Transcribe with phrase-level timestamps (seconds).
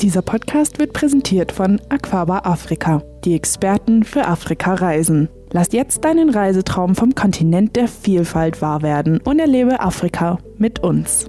[0.00, 5.28] Dieser Podcast wird präsentiert von Aquaba Afrika, die Experten für Afrika reisen.
[5.50, 11.28] Lass jetzt deinen Reisetraum vom Kontinent der Vielfalt wahr werden und erlebe Afrika mit uns.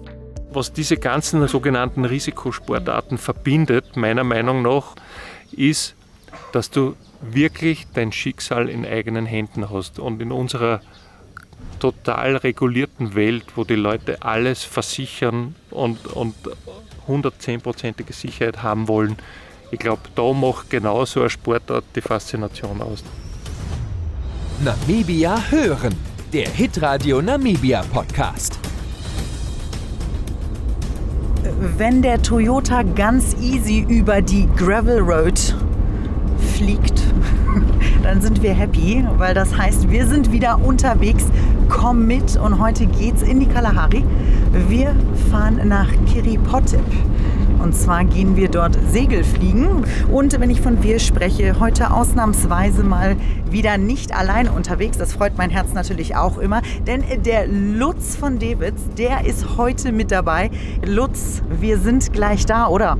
[0.54, 4.94] Was diese ganzen sogenannten Risikosportarten verbindet, meiner Meinung nach,
[5.52, 5.96] ist,
[6.52, 9.98] dass du wirklich dein Schicksal in eigenen Händen hast.
[9.98, 10.82] Und in unserer
[11.80, 16.36] total regulierten Welt, wo die Leute alles versichern und, und
[17.08, 19.18] 110%ige Sicherheit haben wollen,
[19.72, 23.04] ich glaube, da macht genau so eine Sportart die Faszination aus.
[24.64, 25.96] Namibia hören,
[26.34, 28.60] der Hitradio Namibia Podcast.
[31.78, 35.56] Wenn der Toyota ganz easy über die Gravel Road
[36.60, 37.02] fliegt,
[38.04, 41.24] dann sind wir happy, weil das heißt, wir sind wieder unterwegs.
[41.70, 44.04] Komm mit und heute geht's in die Kalahari.
[44.68, 44.94] Wir
[45.32, 46.84] fahren nach Kiripotip.
[47.64, 49.86] Und zwar gehen wir dort Segelfliegen.
[50.12, 53.16] Und wenn ich von wir spreche, heute ausnahmsweise mal
[53.50, 54.98] wieder nicht allein unterwegs.
[54.98, 56.62] Das freut mein Herz natürlich auch immer.
[56.88, 60.52] Denn der Lutz von Dewitz, der ist heute mit dabei.
[60.86, 62.98] Lutz, wir sind gleich da, oder?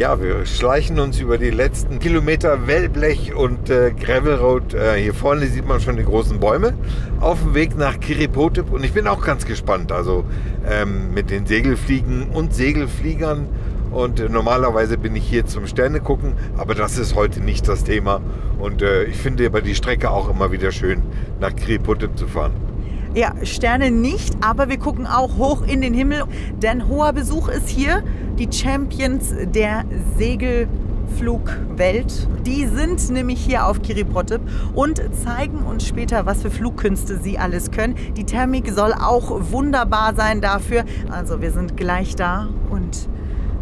[0.00, 4.72] Ja, wir schleichen uns über die letzten Kilometer Wellblech und äh, Gravel Road.
[4.72, 6.72] Äh, hier vorne sieht man schon die großen Bäume
[7.20, 9.92] auf dem Weg nach Kiripotip und ich bin auch ganz gespannt.
[9.92, 10.24] Also
[10.66, 13.46] ähm, mit den Segelfliegen und Segelfliegern
[13.90, 17.84] und äh, normalerweise bin ich hier zum Sterne gucken, aber das ist heute nicht das
[17.84, 18.22] Thema.
[18.58, 21.02] Und äh, ich finde aber die Strecke auch immer wieder schön,
[21.40, 22.69] nach Kiriputip zu fahren.
[23.12, 26.22] Ja, Sterne nicht, aber wir gucken auch hoch in den Himmel,
[26.62, 28.04] denn hoher Besuch ist hier.
[28.38, 29.84] Die Champions der
[30.16, 34.40] Segelflugwelt, die sind nämlich hier auf Kiripotip
[34.74, 37.96] und zeigen uns später, was für Flugkünste sie alles können.
[38.16, 40.84] Die Thermik soll auch wunderbar sein dafür.
[41.10, 43.08] Also wir sind gleich da und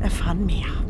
[0.02, 0.87] erfahren mehr.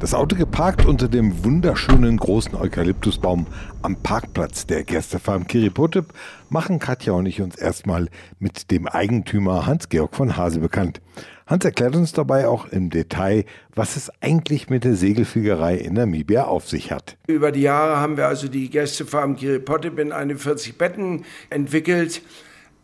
[0.00, 3.46] Das Auto geparkt unter dem wunderschönen großen Eukalyptusbaum
[3.80, 6.06] am Parkplatz der Gästefarm Kiripotip
[6.50, 11.00] machen Katja und ich uns erstmal mit dem Eigentümer Hans-Georg von Hase bekannt.
[11.46, 13.44] Hans erklärt uns dabei auch im Detail,
[13.74, 17.16] was es eigentlich mit der Segelfliegerei in Namibia auf sich hat.
[17.26, 22.22] Über die Jahre haben wir also die Gästefarm Kiripotip in 41 Betten entwickelt.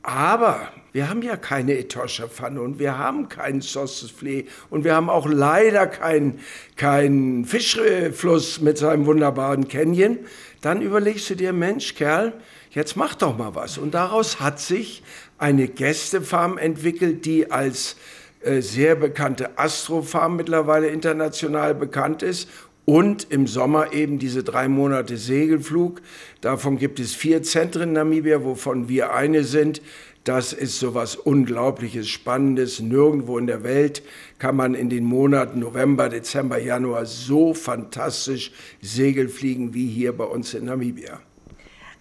[0.03, 5.27] Aber wir haben ja keine Etosha-Pfanne und wir haben keinen Sausage und wir haben auch
[5.27, 6.41] leider keinen
[6.77, 10.19] kein Fischfluss mit seinem wunderbaren Canyon.
[10.63, 12.33] Dann überlegst du dir, Mensch, Kerl,
[12.71, 13.79] jetzt mach doch mal was.
[13.79, 15.03] Und daraus hat sich
[15.39, 17.97] eine Gästefarm entwickelt, die als
[18.43, 22.49] äh, sehr bekannte Astrofarm mittlerweile international bekannt ist
[22.85, 26.01] und im Sommer eben diese drei Monate Segelflug.
[26.41, 29.81] Davon gibt es vier Zentren in Namibia, wovon wir eine sind.
[30.25, 32.81] Das ist so was Unglaubliches, Spannendes.
[32.81, 34.03] Nirgendwo in der Welt
[34.39, 38.53] kann man in den Monaten November, Dezember, Januar so fantastisch
[38.83, 41.21] Segelfliegen wie hier bei uns in Namibia.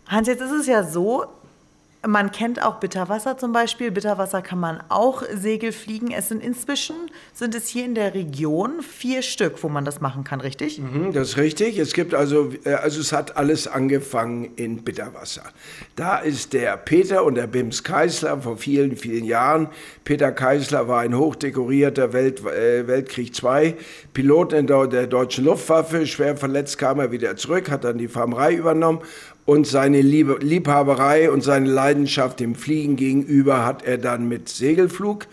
[0.07, 1.25] Hans, jetzt ist es ja so,
[2.08, 3.92] man kennt auch Bitterwasser zum Beispiel.
[3.92, 6.12] Bitterwasser kann man auch Segel fliegen.
[6.12, 6.96] Es sind inzwischen,
[7.34, 10.80] sind es hier in der Region vier Stück, wo man das machen kann, richtig?
[10.80, 11.78] Mhm, das ist richtig.
[11.78, 15.44] Es gibt also, äh, also es hat alles angefangen in Bitterwasser.
[15.98, 19.68] Da ist der Peter und der Bims Keisler vor vielen, vielen Jahren.
[20.06, 23.76] Peter Keisler war ein hochdekorierter Welt, äh, Weltkrieg II
[24.14, 26.08] Pilot in der, der deutschen Luftwaffe.
[26.08, 29.02] Schwer verletzt kam er wieder zurück, hat dann die Farmerei übernommen
[29.46, 35.28] und seine Liebe, Liebhaberei und seine Leidenschaft dem Fliegen gegenüber hat er dann mit Segelflug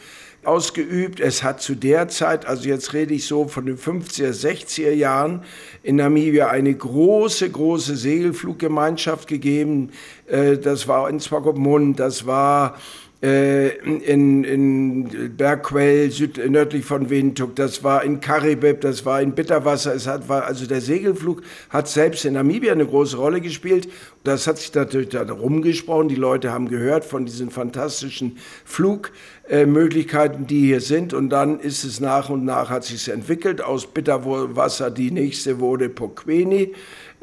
[0.47, 1.21] ausgeübt.
[1.21, 5.43] Es hat zu der Zeit, also jetzt rede ich so von den 50er, 60er Jahren,
[5.83, 9.91] in Namibia eine große, große Segelfluggemeinschaft gegeben.
[10.27, 12.77] Äh, das war in Swakopmund, das war
[13.27, 19.95] in, in Bergquell, süd, nördlich von Windhoek, das war in Karibib, das war in Bitterwasser.
[19.95, 23.89] Es hat, war, also der Segelflug hat selbst in Namibia eine große Rolle gespielt.
[24.23, 26.09] Das hat sich natürlich da rumgesprochen.
[26.09, 31.13] Die Leute haben gehört von diesen fantastischen Flugmöglichkeiten, die hier sind.
[31.13, 33.61] Und dann ist es nach und nach, hat sich entwickelt.
[33.61, 36.75] Aus Bitterwasser die nächste wurde Poqueni.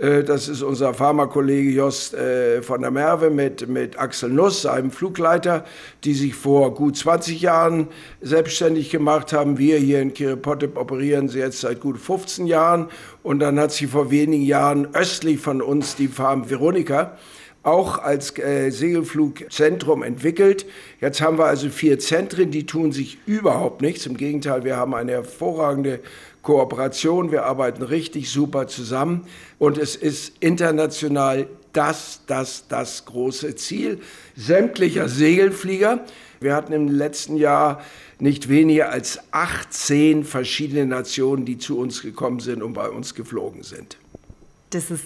[0.03, 4.91] Äh, das ist unser Pharmakollege Jost äh, von der Merwe mit, mit Axel Nuss, einem
[4.91, 5.63] Flugleiter,
[6.03, 7.88] die sich vor gut 20 Jahren
[8.21, 9.57] selbstständig gemacht haben.
[9.57, 12.89] Wir hier in Kiripotip operieren sie jetzt seit gut 15 Jahren.
[13.23, 17.17] Und dann hat sie vor wenigen Jahren östlich von uns die Farm Veronika
[17.63, 20.65] auch als äh, Segelflugzentrum entwickelt.
[21.00, 24.06] Jetzt haben wir also vier Zentren, die tun sich überhaupt nichts.
[24.06, 26.01] Im Gegenteil, wir haben eine hervorragende
[26.42, 27.31] Kooperation.
[27.31, 29.25] Wir arbeiten richtig super zusammen
[29.60, 34.00] und es ist international das, das, das große Ziel
[34.36, 36.06] sämtlicher Segelflieger
[36.39, 37.81] Wir hatten im letzten Jahr
[38.19, 43.63] nicht weniger als 18 verschiedene Nationen, die zu uns gekommen sind und bei uns geflogen
[43.63, 43.98] sind.
[44.69, 45.06] Das ist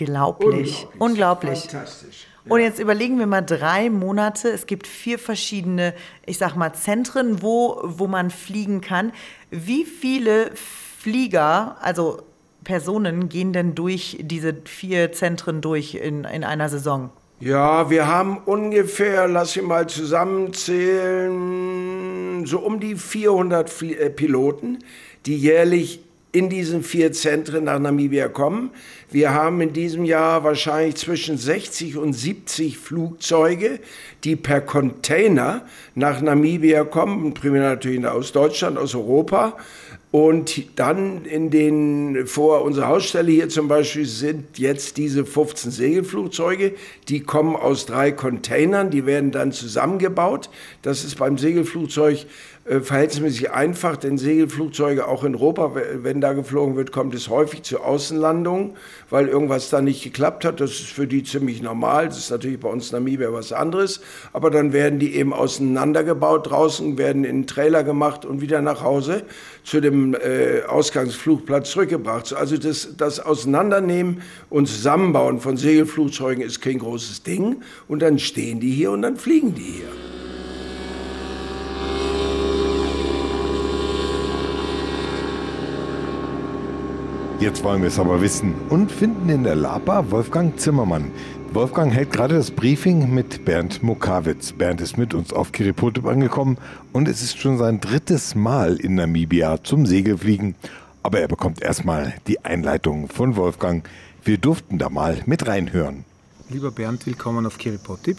[0.00, 0.50] unglaublich.
[0.50, 1.00] Unglaublich.
[1.00, 1.60] unglaublich.
[1.60, 2.26] Fantastisch.
[2.48, 4.48] Und jetzt überlegen wir mal drei Monate.
[4.48, 5.94] Es gibt vier verschiedene,
[6.26, 9.12] ich sag mal, Zentren, wo, wo man fliegen kann.
[9.50, 12.22] Wie viele Flieger, also
[12.64, 17.10] Personen, gehen denn durch diese vier Zentren durch in, in einer Saison?
[17.38, 24.78] Ja, wir haben ungefähr, lass ich mal zusammenzählen, so um die 400 Fl äh, Piloten,
[25.26, 28.70] die jährlich in diesen vier Zentren nach Namibia kommen.
[29.10, 33.80] Wir haben in diesem Jahr wahrscheinlich zwischen 60 und 70 Flugzeuge,
[34.24, 39.58] die per Container nach Namibia kommen, primär natürlich aus Deutschland, aus Europa.
[40.12, 46.74] Und dann in den, vor unserer Hausstelle hier zum Beispiel sind jetzt diese 15 Segelflugzeuge,
[47.08, 50.50] die kommen aus drei Containern, die werden dann zusammengebaut.
[50.82, 52.26] Das ist beim Segelflugzeug
[52.64, 57.64] äh, verhältnismäßig einfach, denn Segelflugzeuge auch in Europa, wenn da geflogen wird, kommt es häufig
[57.64, 58.74] zu Außenlandungen,
[59.10, 60.60] weil irgendwas da nicht geklappt hat.
[60.60, 62.06] Das ist für die ziemlich normal.
[62.06, 64.00] Das ist natürlich bei uns Namibia was anderes.
[64.32, 68.82] Aber dann werden die eben auseinandergebaut draußen, werden in einen Trailer gemacht und wieder nach
[68.82, 69.24] Hause
[69.64, 72.32] zu dem äh, Ausgangsflugplatz zurückgebracht.
[72.32, 77.62] Also das, das Auseinandernehmen und Zusammenbauen von Segelflugzeugen ist kein großes Ding.
[77.88, 80.11] Und dann stehen die hier und dann fliegen die hier.
[87.42, 91.10] Jetzt wollen wir es aber wissen und finden in der Lapa Wolfgang Zimmermann.
[91.52, 94.52] Wolfgang hält gerade das Briefing mit Bernd Mokawitz.
[94.52, 96.56] Bernd ist mit uns auf Kiripotip angekommen
[96.92, 100.54] und es ist schon sein drittes Mal in Namibia zum Segelfliegen.
[101.02, 103.88] Aber er bekommt erstmal die Einleitung von Wolfgang.
[104.22, 106.04] Wir durften da mal mit reinhören.
[106.48, 108.18] Lieber Bernd, willkommen auf Kiripotip.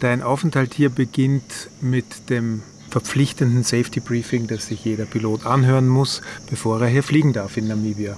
[0.00, 6.20] Dein Aufenthalt hier beginnt mit dem verpflichtenden Safety Briefing, das sich jeder Pilot anhören muss,
[6.50, 8.16] bevor er hier fliegen darf in Namibia.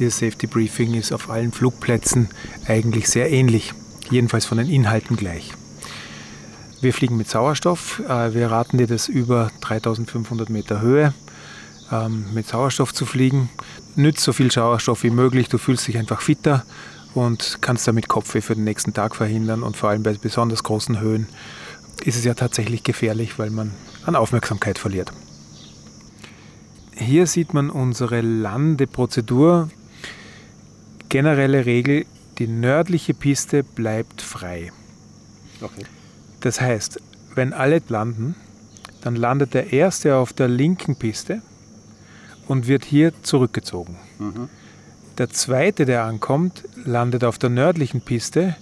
[0.00, 2.28] Dieses Safety Briefing ist auf allen Flugplätzen
[2.66, 3.72] eigentlich sehr ähnlich,
[4.10, 5.52] jedenfalls von den Inhalten gleich.
[6.80, 8.00] Wir fliegen mit Sauerstoff.
[8.00, 11.14] Äh, wir raten dir das über 3500 Meter Höhe
[11.92, 13.48] ähm, mit Sauerstoff zu fliegen.
[13.94, 16.66] Nützt so viel Sauerstoff wie möglich, du fühlst dich einfach fitter
[17.14, 21.00] und kannst damit Kopfweh für den nächsten Tag verhindern und vor allem bei besonders großen
[21.00, 21.28] Höhen
[22.04, 23.70] ist es ja tatsächlich gefährlich, weil man
[24.06, 25.12] an Aufmerksamkeit verliert.
[26.94, 29.68] Hier sieht man unsere Landeprozedur.
[31.08, 32.06] Generelle Regel,
[32.38, 34.72] die nördliche Piste bleibt frei.
[35.60, 35.84] Okay.
[36.40, 37.00] Das heißt,
[37.34, 38.34] wenn alle landen,
[39.02, 41.42] dann landet der erste auf der linken Piste
[42.48, 43.96] und wird hier zurückgezogen.
[44.18, 44.48] Mhm.
[45.18, 48.56] Der zweite, der ankommt, landet auf der nördlichen Piste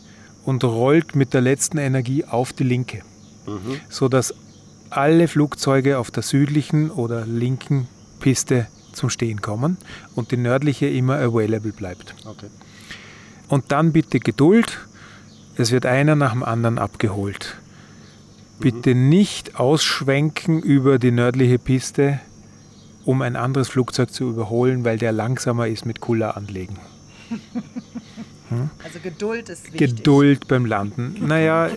[0.44, 3.02] und rollt mit der letzten Energie auf die linke,
[3.46, 3.80] mhm.
[3.88, 4.34] sodass
[4.96, 7.88] alle Flugzeuge auf der südlichen oder linken
[8.20, 9.76] Piste zum Stehen kommen
[10.14, 12.14] und die nördliche immer available bleibt.
[12.24, 12.46] Okay.
[13.48, 14.78] Und dann bitte Geduld,
[15.56, 17.56] es wird einer nach dem anderen abgeholt.
[18.60, 19.08] Bitte mhm.
[19.08, 22.20] nicht ausschwenken über die nördliche Piste,
[23.04, 26.78] um ein anderes Flugzeug zu überholen, weil der langsamer ist mit Kula anlegen.
[28.82, 29.96] Also Geduld ist wichtig.
[29.96, 31.16] Geduld beim Landen.
[31.26, 31.70] Naja,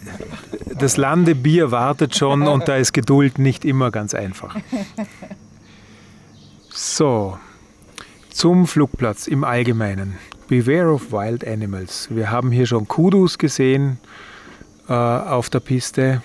[0.78, 4.56] das Landebier wartet schon und da ist Geduld nicht immer ganz einfach.
[6.70, 7.38] So,
[8.30, 10.18] zum Flugplatz im Allgemeinen.
[10.48, 12.08] Beware of Wild Animals.
[12.12, 14.00] Wir haben hier schon Kudus gesehen
[14.88, 16.22] äh, auf der Piste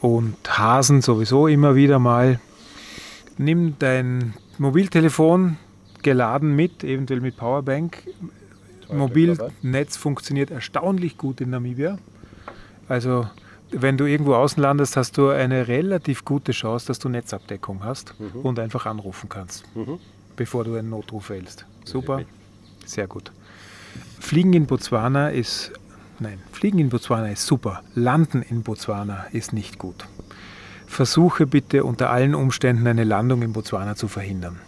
[0.00, 2.40] und Hasen sowieso immer wieder mal.
[3.36, 5.58] Nimm dein Mobiltelefon
[6.02, 7.98] geladen mit, eventuell mit Powerbank.
[8.92, 11.98] Mobilnetz funktioniert erstaunlich gut in Namibia.
[12.88, 13.26] Also
[13.70, 18.14] wenn du irgendwo außen landest, hast du eine relativ gute Chance, dass du Netzabdeckung hast
[18.18, 18.40] mhm.
[18.40, 19.98] und einfach anrufen kannst, mhm.
[20.36, 21.66] bevor du einen Notruf wählst.
[21.84, 22.22] Super,
[22.84, 23.32] sehr gut.
[24.20, 25.72] Fliegen in Botswana ist,
[26.20, 27.82] nein, Fliegen in Botswana ist super.
[27.94, 30.06] Landen in Botswana ist nicht gut.
[30.86, 34.60] Versuche bitte unter allen Umständen eine Landung in Botswana zu verhindern.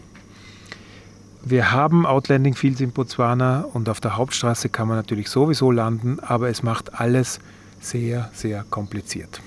[1.44, 6.18] Wir haben Outlanding Fields in Botswana und auf der Hauptstraße kann man natürlich sowieso landen,
[6.20, 7.38] aber es macht alles
[7.80, 9.40] sehr, sehr kompliziert.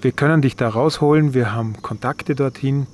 [0.00, 2.86] Wir können dich da rausholen, wir haben Kontakte dorthin,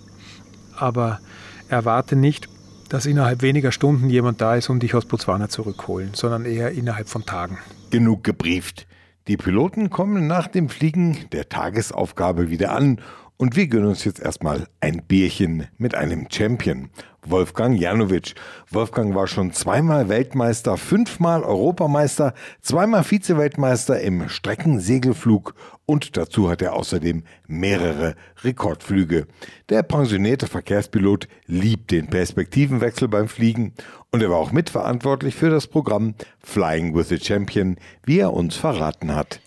[0.76, 1.20] aber
[1.68, 2.48] erwarte nicht,
[2.88, 7.08] dass innerhalb weniger Stunden jemand da ist und dich aus Botswana zurückholen, sondern eher innerhalb
[7.08, 7.58] von Tagen.
[7.90, 8.86] Genug gebrieft.
[9.28, 13.00] Die Piloten kommen nach dem Fliegen der Tagesaufgabe wieder an
[13.40, 16.90] Und wir gönnen uns jetzt erstmal ein Bierchen mit einem Champion.
[17.22, 18.34] Wolfgang Janowitsch.
[18.68, 25.54] Wolfgang war schon zweimal Weltmeister, fünfmal Europameister, zweimal Vize-Weltmeister im Streckensegelflug
[25.86, 29.26] und dazu hat er außerdem mehrere Rekordflüge.
[29.70, 33.72] Der pensionierte Verkehrspilot liebt den Perspektivenwechsel beim Fliegen
[34.12, 38.56] und er war auch mitverantwortlich für das Programm Flying with the Champion, wie er uns
[38.56, 39.40] verraten hat.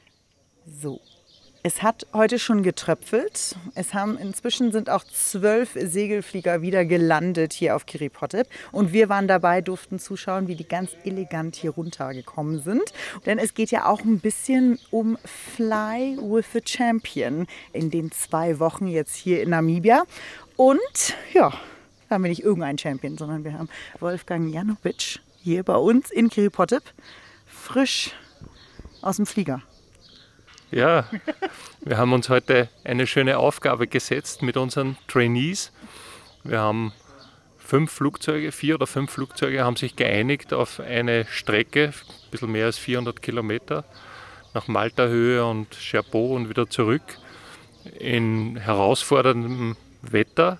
[0.82, 1.00] So,
[1.66, 3.56] es hat heute schon getröpfelt.
[3.74, 8.50] Es haben inzwischen sind auch zwölf Segelflieger wieder gelandet hier auf Kiripotep.
[8.74, 12.84] Und wir waren dabei, durften zuschauen, wie die ganz elegant hier runtergekommen sind.
[13.26, 18.60] Denn es geht ja auch ein bisschen um Fly with the Champion in den zwei
[18.60, 20.04] Wochen jetzt hier in Namibia.
[20.58, 21.54] Und ja,
[22.10, 23.70] haben wir nicht irgendeinen Champion, sondern wir haben
[24.02, 26.84] Wolfgang Janowitsch hier bei uns in Kiripotep
[27.46, 28.12] frisch
[29.02, 29.62] aus dem Flieger.
[30.74, 31.06] Ja,
[31.82, 35.72] wir haben uns heute eine schöne Aufgabe gesetzt mit unseren Trainees.
[36.44, 36.94] Wir haben
[37.60, 42.66] fünf Flugzeuge, vier oder fünf Flugzeuge haben sich geeinigt auf eine Strecke, ein bisschen mehr
[42.66, 43.86] als 400 Kilometer,
[44.56, 47.20] nach Malta-Höhe und Cherbourg und wieder zurück
[48.00, 50.58] in herausforderndem Wetter.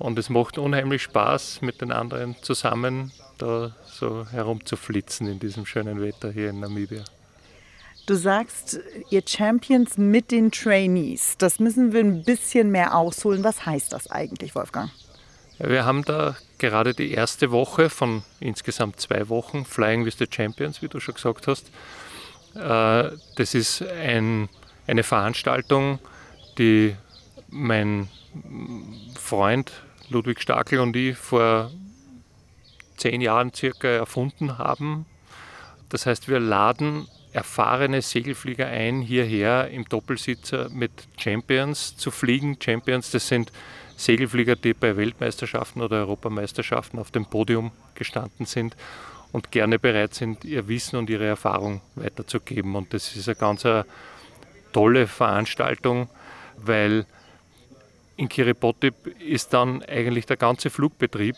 [0.00, 6.02] Und es macht unheimlich Spaß, mit den anderen zusammen da so herumzuflitzen in diesem schönen
[6.02, 7.04] Wetter hier in Namibia.
[8.06, 11.36] Du sagst, ihr Champions mit den Trainees.
[11.38, 13.42] Das müssen wir ein bisschen mehr ausholen.
[13.42, 14.90] Was heißt das eigentlich, Wolfgang?
[15.58, 20.82] Wir haben da gerade die erste Woche von insgesamt zwei Wochen Flying with the Champions,
[20.82, 21.68] wie du schon gesagt hast.
[22.54, 24.50] Äh, das ist ein,
[24.86, 25.98] eine Veranstaltung,
[26.58, 26.96] die
[27.48, 28.08] mein
[29.18, 29.72] Freund
[30.10, 31.70] Ludwig Stakel und ich vor
[32.98, 35.06] zehn Jahren circa erfunden haben.
[35.88, 42.56] Das heißt, wir laden erfahrene Segelflieger ein, hierher im Doppelsitzer mit Champions zu fliegen.
[42.62, 43.52] Champions, das sind
[43.96, 48.76] Segelflieger, die bei Weltmeisterschaften oder Europameisterschaften auf dem Podium gestanden sind
[49.32, 52.76] und gerne bereit sind, ihr Wissen und ihre Erfahrung weiterzugeben.
[52.76, 53.84] Und das ist eine ganz eine
[54.72, 56.08] tolle Veranstaltung,
[56.56, 57.04] weil
[58.16, 61.36] in Kiribati ist dann eigentlich der ganze Flugbetrieb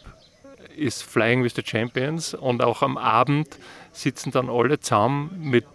[0.76, 3.58] ist Flying with the Champions und auch am Abend
[3.96, 5.66] sitzen dann alle zusammen mit,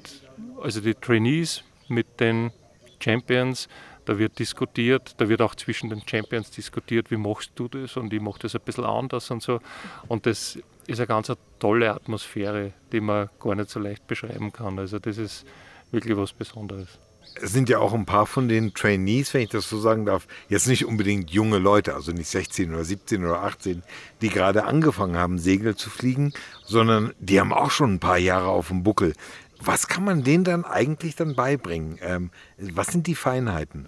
[0.61, 2.51] also die Trainees mit den
[2.99, 3.67] Champions.
[4.05, 8.11] Da wird diskutiert, da wird auch zwischen den Champions diskutiert, wie machst du das und
[8.11, 9.59] ich mache das ein bisschen anders und so.
[10.07, 14.79] Und das ist eine ganz tolle Atmosphäre, die man gar nicht so leicht beschreiben kann.
[14.79, 15.45] Also das ist
[15.91, 19.69] wirklich was Besonderes es sind ja auch ein paar von den Trainees, wenn ich das
[19.69, 23.83] so sagen darf, jetzt nicht unbedingt junge Leute, also nicht 16 oder 17 oder 18,
[24.21, 26.33] die gerade angefangen haben, Segel zu fliegen,
[26.65, 29.13] sondern die haben auch schon ein paar Jahre auf dem Buckel.
[29.59, 31.99] Was kann man denen dann eigentlich dann beibringen?
[32.01, 33.87] Ähm, was sind die Feinheiten?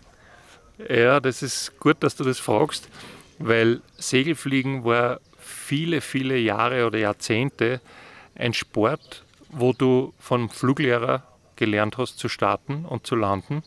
[0.89, 2.89] Ja, das ist gut, dass du das fragst,
[3.39, 7.81] weil Segelfliegen war viele, viele Jahre oder Jahrzehnte
[8.35, 11.23] ein Sport, wo du vom Fluglehrer
[11.55, 13.63] gelernt hast zu starten und zu landen.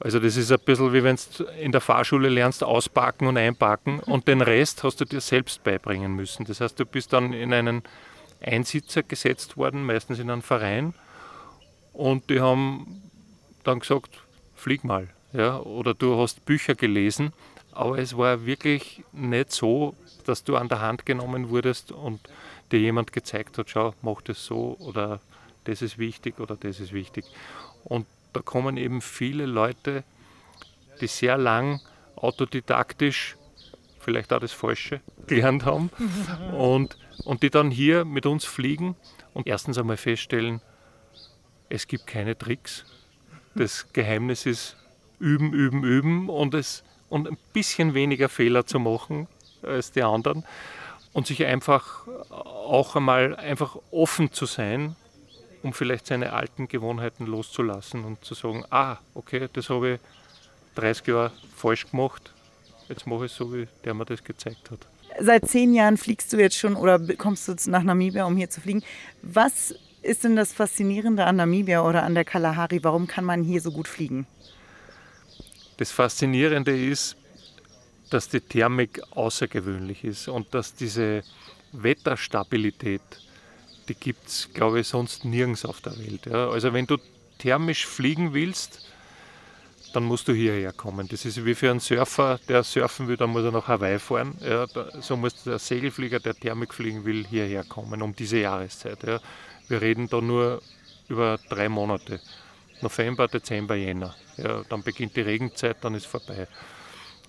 [0.00, 4.00] Also das ist ein bisschen wie wenn du in der Fahrschule lernst auspacken und einpacken
[4.00, 6.44] und den Rest hast du dir selbst beibringen müssen.
[6.44, 7.82] Das heißt, du bist dann in einen
[8.40, 10.94] Einsitzer gesetzt worden, meistens in einen Verein
[11.92, 13.02] und die haben
[13.62, 14.22] dann gesagt,
[14.56, 15.08] flieg mal.
[15.32, 15.60] Ja?
[15.60, 17.32] Oder du hast Bücher gelesen,
[17.70, 22.20] aber es war wirklich nicht so, dass du an der Hand genommen wurdest und
[22.72, 25.20] dir jemand gezeigt hat, schau, mach das so oder
[25.64, 27.24] das ist wichtig oder das ist wichtig.
[27.84, 30.04] Und da kommen eben viele Leute,
[31.00, 31.80] die sehr lang
[32.16, 33.36] autodidaktisch,
[34.00, 35.90] vielleicht auch das Falsche, gelernt haben
[36.56, 38.96] und, und die dann hier mit uns fliegen
[39.34, 40.60] und erstens einmal feststellen,
[41.68, 42.84] es gibt keine Tricks.
[43.54, 44.76] Das Geheimnis ist
[45.18, 49.28] üben, üben, üben und, es, und ein bisschen weniger Fehler zu machen
[49.62, 50.44] als die anderen
[51.12, 54.96] und sich einfach auch einmal einfach offen zu sein
[55.62, 60.00] um vielleicht seine alten Gewohnheiten loszulassen und zu sagen, ah, okay, das habe ich
[60.74, 62.32] 30 Jahre falsch gemacht,
[62.88, 64.80] jetzt mache ich es so, wie der mir das gezeigt hat.
[65.20, 68.60] Seit zehn Jahren fliegst du jetzt schon oder kommst du nach Namibia, um hier zu
[68.60, 68.82] fliegen.
[69.22, 72.82] Was ist denn das Faszinierende an Namibia oder an der Kalahari?
[72.82, 74.26] Warum kann man hier so gut fliegen?
[75.76, 77.16] Das Faszinierende ist,
[78.10, 81.22] dass die Thermik außergewöhnlich ist und dass diese
[81.72, 83.00] Wetterstabilität
[83.88, 86.26] die gibt es, glaube ich, sonst nirgends auf der Welt.
[86.26, 86.48] Ja.
[86.50, 86.98] Also wenn du
[87.38, 88.86] thermisch fliegen willst,
[89.92, 91.08] dann musst du hierher kommen.
[91.08, 94.36] Das ist wie für einen Surfer, der surfen will, dann muss er nach Hawaii fahren.
[94.40, 99.02] Ja, da, so muss der Segelflieger, der Thermik fliegen will, hierher kommen, um diese Jahreszeit.
[99.02, 99.20] Ja.
[99.68, 100.62] Wir reden da nur
[101.08, 102.20] über drei Monate.
[102.80, 104.14] November, Dezember, Jänner.
[104.36, 106.48] Ja, dann beginnt die Regenzeit, dann ist vorbei.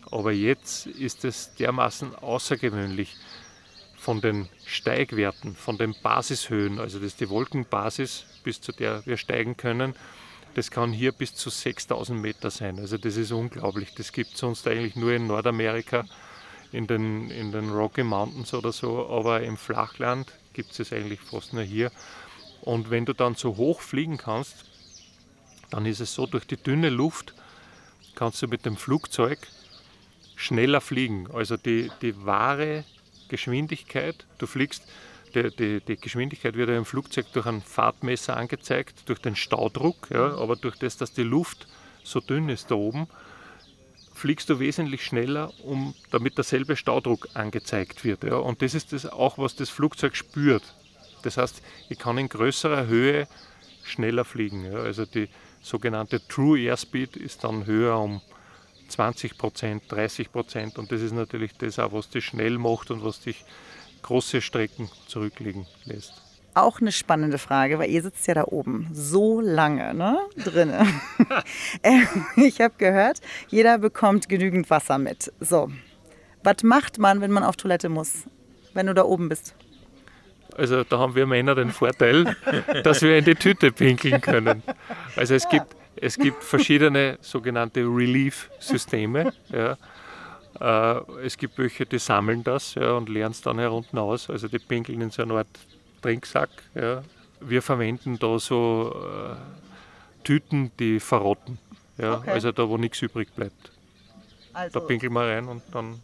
[0.10, 3.16] Aber jetzt ist es dermaßen außergewöhnlich
[4.04, 9.16] von den Steigwerten, von den Basishöhen, also das ist die Wolkenbasis, bis zu der wir
[9.16, 9.96] steigen können.
[10.56, 12.80] Das kann hier bis zu 6000 Meter sein.
[12.80, 13.96] Also das ist unglaublich.
[13.96, 16.04] Das gibt es sonst eigentlich nur in Nordamerika,
[16.74, 21.22] in den, in den Rocky Mountains oder so, aber im Flachland gibt es es eigentlich
[21.22, 21.90] fast nur hier.
[22.60, 24.66] Und wenn du dann so hoch fliegen kannst,
[25.70, 27.34] dann ist es so, durch die dünne Luft
[28.16, 29.40] kannst du mit dem Flugzeug
[30.36, 31.30] schneller fliegen.
[31.32, 32.84] Also die, die wahre
[33.28, 34.84] Geschwindigkeit, du fliegst,
[35.36, 40.10] die, die, die Geschwindigkeit wird ja im Flugzeug durch ein Fahrtmesser angezeigt, durch den Staudruck,
[40.12, 41.68] ja, aber durch das, dass die Luft
[42.04, 43.08] so dünn ist da oben,
[44.14, 48.24] fliegst du wesentlich schneller, um, damit derselbe Staudruck angezeigt wird.
[48.24, 48.36] Ja.
[48.36, 50.64] Und das ist das auch, was das Flugzeug spürt.
[51.24, 53.28] Das heißt, ich kann in größerer Höhe
[53.84, 54.66] schneller fliegen.
[54.66, 54.80] Ja.
[54.80, 55.30] Also die
[55.62, 58.22] sogenannte True Airspeed ist dann höher um
[58.88, 60.78] 20 Prozent, 30 Prozent.
[60.78, 63.44] Und das ist natürlich das auch, was dich schnell macht und was dich
[64.02, 66.22] große Strecken zurücklegen lässt.
[66.56, 70.86] Auch eine spannende Frage, weil ihr sitzt ja da oben so lange ne, drinne.
[71.82, 72.02] Äh,
[72.36, 75.34] ich habe gehört, jeder bekommt genügend Wasser mit.
[75.40, 75.72] So,
[76.44, 78.26] was macht man, wenn man auf Toilette muss,
[78.74, 79.56] wenn du da oben bist?
[80.56, 82.36] Also da haben wir Männer den Vorteil,
[82.84, 84.62] dass wir in die Tüte pinkeln können.
[85.16, 89.34] Also es gibt, es gibt verschiedene sogenannte Relief-Systeme.
[89.50, 89.78] Ja.
[90.60, 94.30] Äh, es gibt welche, die sammeln das ja, und leeren es dann herunten aus.
[94.30, 95.48] Also die pinkeln in so einer Art
[96.02, 96.50] Trinksack.
[96.76, 97.04] Ja.
[97.40, 101.58] Wir verwenden da so äh, Tüten, die verrotten.
[101.98, 102.18] Ja.
[102.18, 102.32] Okay.
[102.32, 103.72] Also da, wo nichts übrig bleibt.
[104.52, 106.02] Also da pinkeln wir rein und dann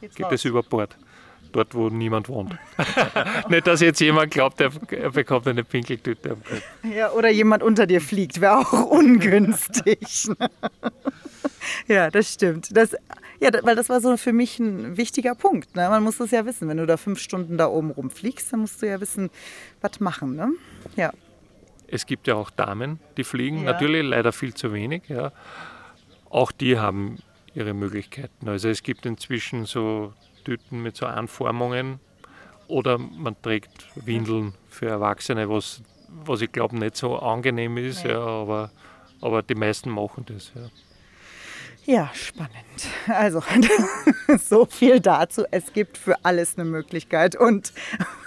[0.00, 0.96] geht es über Bord
[1.52, 2.56] dort, wo niemand wohnt.
[3.48, 6.62] Nicht, dass jetzt jemand glaubt, er, er bekommt eine Pinkeltüte am Kopf.
[6.82, 10.28] Ja, oder jemand unter dir fliegt, wäre auch ungünstig.
[11.86, 12.76] ja, das stimmt.
[12.76, 12.96] Das,
[13.40, 15.74] ja, weil das war so für mich ein wichtiger Punkt.
[15.74, 15.88] Ne?
[15.88, 16.68] Man muss das ja wissen.
[16.68, 19.30] Wenn du da fünf Stunden da oben rumfliegst, dann musst du ja wissen,
[19.80, 20.36] was machen.
[20.36, 20.52] Ne?
[20.96, 21.12] Ja.
[21.88, 23.64] Es gibt ja auch Damen, die fliegen.
[23.64, 23.72] Ja.
[23.72, 25.08] Natürlich leider viel zu wenig.
[25.08, 25.32] Ja.
[26.30, 27.18] Auch die haben
[27.54, 28.48] ihre Möglichkeiten.
[28.48, 32.00] Also es gibt inzwischen so Tüten mit so Anformungen
[32.68, 38.20] oder man trägt Windeln für Erwachsene, was, was ich glaube nicht so angenehm ist, ja,
[38.20, 38.70] aber,
[39.20, 40.52] aber die meisten machen das.
[40.54, 40.70] Ja.
[41.84, 42.52] Ja, spannend.
[43.08, 43.42] Also,
[44.38, 45.44] so viel dazu.
[45.50, 47.34] Es gibt für alles eine Möglichkeit.
[47.34, 47.72] Und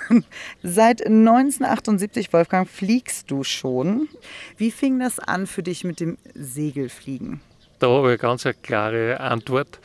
[0.64, 4.10] seit 1978, Wolfgang, fliegst du schon.
[4.58, 7.40] Wie fing das an für dich mit dem Segelfliegen?
[7.80, 9.80] Da habe ich ganz eine klare Antwort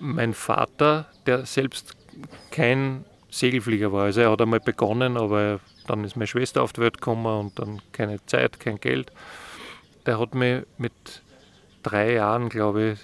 [0.00, 1.96] mein Vater, der selbst
[2.50, 6.80] kein Segelflieger war, also er hat einmal begonnen, aber dann ist meine Schwester auf die
[6.80, 9.12] Welt gekommen und dann keine Zeit, kein Geld.
[10.06, 10.92] Der hat mich mit
[11.82, 12.98] drei Jahren, glaube ich,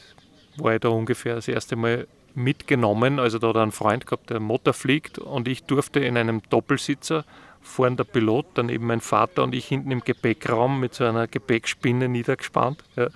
[0.62, 3.18] war ich da ungefähr das erste Mal mitgenommen.
[3.18, 6.42] Also da hat er einen Freund gehabt, der Motor fliegt und ich durfte in einem
[6.48, 7.24] Doppelsitzer
[7.62, 12.09] vorn der Pilot, daneben mein Vater und ich hinten im Gepäckraum mit so einer Gepäckspinne
[12.09, 13.09] niedergespannt, ja,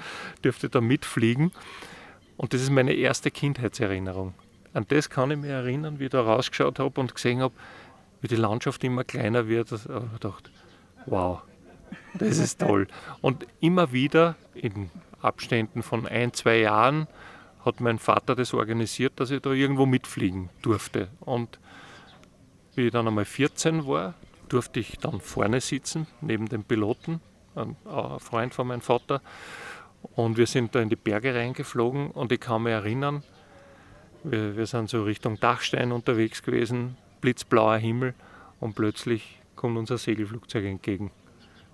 [0.45, 1.53] dürfte da mitfliegen.
[2.37, 4.35] Und das ist meine erste Kindheitserinnerung.
[4.75, 7.55] An das kann ich mich erinnern, wie ich da rausgeschaut habe und gesehen habe,
[8.21, 9.73] wie die Landschaft immer kleiner wird.
[9.73, 10.51] Und ich gedacht,
[11.07, 11.43] wow,
[12.15, 12.89] das ist toll.
[13.21, 14.91] Und immer wieder in
[15.23, 17.07] Abständen von ein, zwei Jahren
[17.65, 21.09] hat mein Vater das organisiert, dass ich da irgendwo mitfliegen durfte.
[21.21, 21.59] Und
[22.75, 24.15] wie ich dann einmal 14 war,
[24.49, 27.21] durfte ich dann vorne sitzen, neben dem Piloten,
[27.55, 27.77] ein
[28.19, 29.23] Freund von meinem Vater.
[30.17, 33.23] Und wir sind da in die Berge reingeflogen und ich kann mich erinnern,
[34.25, 38.15] wir, wir sind so Richtung Dachstein unterwegs gewesen, blitzblauer Himmel
[38.61, 41.11] und plötzlich kommt unser Segelflugzeug entgegen.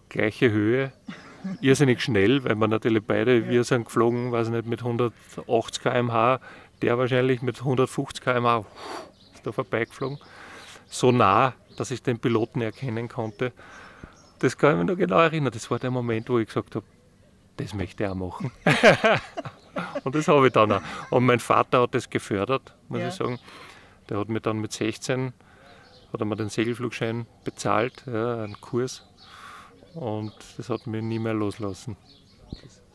[0.09, 0.93] Gleiche Höhe,
[1.61, 6.41] irrsinnig schnell, weil wir natürlich beide, wir sind geflogen, weiß nicht, mit 180 km/h,
[6.83, 8.65] der wahrscheinlich mit 150 km/h
[9.35, 10.19] ist da vorbeigeflogen.
[10.89, 13.53] So nah, dass ich den Piloten erkennen konnte.
[14.41, 15.53] Das kann ich mir noch genau erinnern.
[15.53, 16.85] Das war der Moment, wo ich gesagt habe,
[17.57, 18.51] das möchte auch machen.
[20.05, 20.83] und das habe ich dann auch.
[21.11, 23.09] Und mein Vater hat das gefördert, muss ja.
[23.09, 23.39] ich sagen.
[24.09, 25.33] Der hat mir dann mit 16
[26.13, 29.07] hat er mir den Segelflugschein bezahlt, ja, einen Kurs.
[29.95, 31.97] Und das hat mich nie mehr loslassen.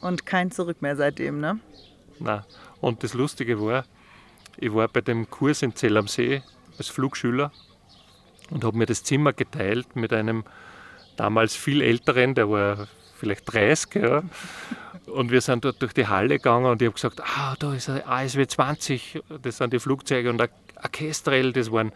[0.01, 1.59] Und kein Zurück mehr seitdem, ne?
[2.19, 2.43] Nein.
[2.81, 3.85] Und das Lustige war,
[4.57, 6.41] ich war bei dem Kurs in Zell am See
[6.77, 7.51] als Flugschüler
[8.51, 10.43] und habe mir das Zimmer geteilt mit einem
[11.15, 12.87] damals viel älteren, der war
[13.25, 13.95] vielleicht 30.
[13.95, 14.23] Ja.
[15.07, 17.89] Und wir sind dort durch die Halle gegangen und ich habe gesagt, ah, da ist
[17.89, 20.49] ein ASW 20, das sind die Flugzeuge und ein
[20.91, 21.91] Kestrel, das waren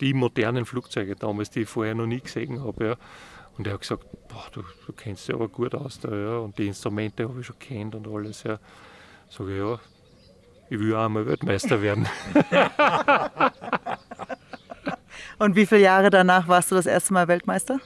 [0.00, 2.86] die modernen Flugzeuge damals, die ich vorher noch nie gesehen habe.
[2.86, 2.96] Ja.
[3.56, 6.38] Und er hat gesagt, boah, du, du kennst dich aber gut aus da, ja.
[6.38, 8.58] Und die Instrumente habe ich schon kennt und alles, ja.
[9.28, 9.78] Sag ich, ja,
[10.70, 12.06] ich will auch einmal Weltmeister werden.
[15.38, 17.80] Und wie viele Jahre danach warst du das erste Mal Weltmeister?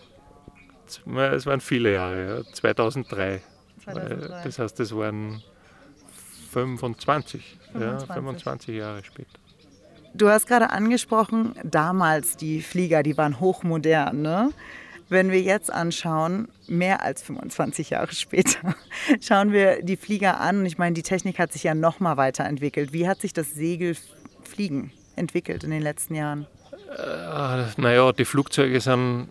[0.86, 2.52] Es waren viele Jahre, ja.
[2.52, 3.40] 2003.
[3.84, 4.42] 2003.
[4.44, 5.42] Das heißt, es waren
[6.52, 8.08] 25, 25.
[8.08, 9.38] Ja, 25 Jahre später.
[10.14, 14.22] Du hast gerade angesprochen, damals die Flieger, die waren hochmodern.
[14.22, 14.50] Ne?
[15.10, 18.74] Wenn wir jetzt anschauen, mehr als 25 Jahre später,
[19.20, 20.60] schauen wir die Flieger an.
[20.60, 22.94] Und ich meine, die Technik hat sich ja noch mal weiterentwickelt.
[22.94, 26.46] Wie hat sich das Segelfliegen entwickelt in den letzten Jahren?
[26.96, 29.28] Äh, naja, die Flugzeuge sind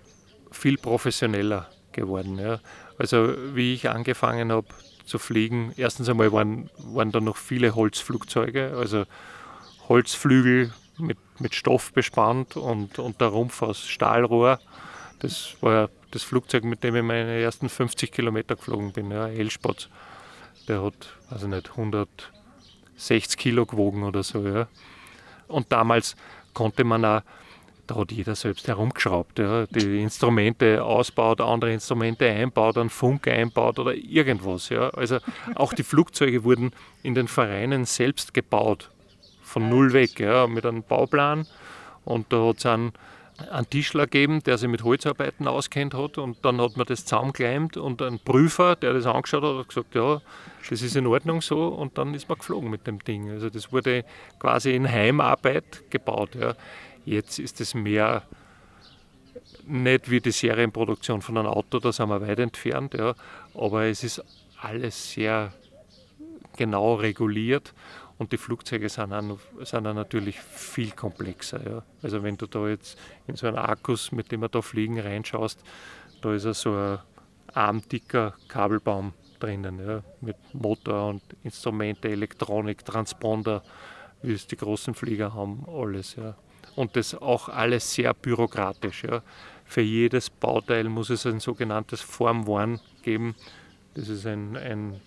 [0.56, 2.40] viel professioneller geworden.
[2.40, 2.60] Ja.
[2.98, 4.68] Also wie ich angefangen habe
[5.06, 9.06] zu fliegen, erstens einmal waren, waren da noch viele Holzflugzeuge, also
[9.88, 14.60] Holzflügel mit, mit Stoff bespannt und, und der Rumpf aus Stahlrohr.
[15.20, 19.90] Das war das Flugzeug, mit dem ich meine ersten 50 Kilometer geflogen bin, ja, Elspatz.
[20.68, 24.46] Der hat, also nicht, 160 Kilo gewogen oder so.
[24.48, 24.68] Ja.
[25.48, 26.16] Und damals
[26.54, 27.22] konnte man auch,
[27.88, 33.80] da hat jeder selbst herumgeschraubt, ja, die Instrumente ausbaut, andere Instrumente einbaut, einen Funk einbaut
[33.80, 34.70] oder irgendwas.
[34.70, 34.90] Ja.
[34.90, 35.20] Also
[35.56, 36.72] auch die Flugzeuge wurden
[37.04, 38.90] in den Vereinen selbst gebaut,
[39.44, 41.48] von null weg, ja, mit einem Bauplan.
[42.04, 42.94] Und da hat es einen,
[43.52, 47.78] einen Tischler gegeben, der sich mit Holzarbeiten auskennt hat und dann hat man das zusammengeleimt
[47.78, 50.22] und ein Prüfer, der das angeschaut hat, hat gesagt, ja,
[50.70, 53.30] das ist in Ordnung so und dann ist man geflogen mit dem Ding.
[53.30, 54.06] Also das wurde
[54.40, 56.36] quasi in Heimarbeit gebaut.
[56.36, 56.56] Ja.
[57.06, 58.24] Jetzt ist es mehr
[59.68, 63.16] nicht wie die Serienproduktion von einem Auto, da sind wir weit entfernt, ja,
[63.56, 64.24] aber es ist
[64.62, 65.54] alles sehr
[66.58, 67.74] genau reguliert
[68.18, 71.62] und die Flugzeuge sind dann, sind dann natürlich viel komplexer.
[71.68, 71.84] Ja.
[72.02, 75.60] Also wenn du da jetzt in so einen Akkus, mit dem wir da fliegen, reinschaust,
[76.22, 77.00] da ist so ein
[77.54, 83.64] armdicker Kabelbaum drinnen, ja, mit Motor und Instrumente, Elektronik, Transponder,
[84.22, 86.16] wie es die großen Flieger haben, alles.
[86.16, 86.36] Ja.
[86.76, 89.04] Und das auch alles sehr bürokratisch.
[89.04, 89.22] Ja.
[89.66, 93.36] Für jedes Bauteil muss es ein sogenanntes Form 1 geben.
[93.96, 95.02] Das ist ein, ein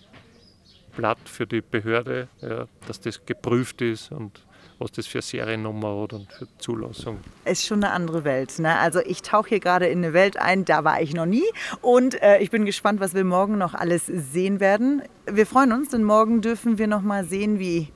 [0.95, 4.41] Blatt für die Behörde, ja, dass das geprüft ist und
[4.79, 7.19] was das für Seriennummer hat und für Zulassung.
[7.45, 8.57] ist schon eine andere Welt.
[8.59, 8.77] Ne?
[8.77, 11.43] Also ich tauche hier gerade in eine Welt ein, da war ich noch nie.
[11.81, 15.01] Und äh, ich bin gespannt, was wir morgen noch alles sehen werden.
[15.29, 17.89] Wir freuen uns, denn morgen dürfen wir noch mal sehen, wie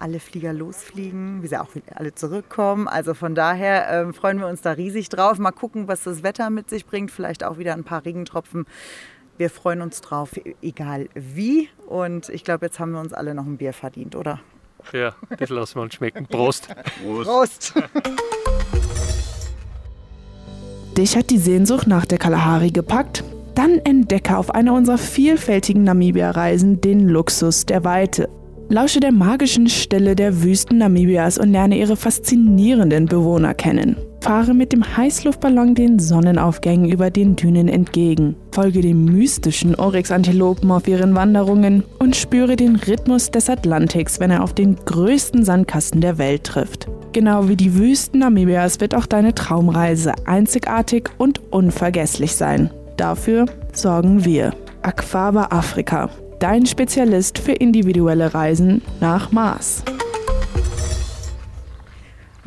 [0.00, 2.88] alle Flieger losfliegen, wie sie auch alle zurückkommen.
[2.88, 5.38] Also von daher äh, freuen wir uns da riesig drauf.
[5.38, 7.10] Mal gucken, was das Wetter mit sich bringt.
[7.10, 8.66] Vielleicht auch wieder ein paar Regentropfen.
[9.36, 10.30] Wir freuen uns drauf,
[10.62, 11.68] egal wie.
[11.86, 14.40] Und ich glaube, jetzt haben wir uns alle noch ein Bier verdient, oder?
[14.92, 16.26] Ja, das lassen wir uns schmecken.
[16.30, 16.68] Prost!
[17.22, 17.74] Prost!
[20.96, 23.22] Dich hat die Sehnsucht nach der Kalahari gepackt?
[23.54, 28.28] Dann entdecke auf einer unserer vielfältigen Namibia-Reisen den Luxus der Weite.
[28.70, 33.96] Lausche der magischen Stille der Wüsten Namibias und lerne ihre faszinierenden Bewohner kennen.
[34.20, 38.36] Fahre mit dem Heißluftballon den Sonnenaufgängen über den Dünen entgegen.
[38.52, 44.42] Folge den mystischen Oryx-Antilopen auf ihren Wanderungen und spüre den Rhythmus des Atlantiks, wenn er
[44.42, 46.88] auf den größten Sandkasten der Welt trifft.
[47.14, 52.70] Genau wie die Wüsten Namibias wird auch deine Traumreise einzigartig und unvergesslich sein.
[52.98, 54.52] Dafür sorgen wir.
[54.82, 59.82] Aquaba Afrika, dein Spezialist für individuelle Reisen nach Mars.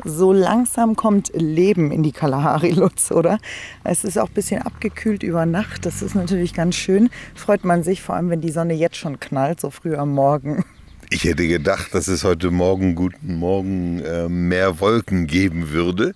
[0.04, 3.38] So langsam kommt Leben in die Kalahari, Lutz, oder?
[3.84, 5.86] Es ist auch ein bisschen abgekühlt über Nacht.
[5.86, 7.08] Das ist natürlich ganz schön.
[7.34, 10.64] Freut man sich, vor allem wenn die Sonne jetzt schon knallt, so früh am Morgen.
[11.10, 16.14] Ich hätte gedacht, dass es heute Morgen, guten Morgen, äh, mehr Wolken geben würde.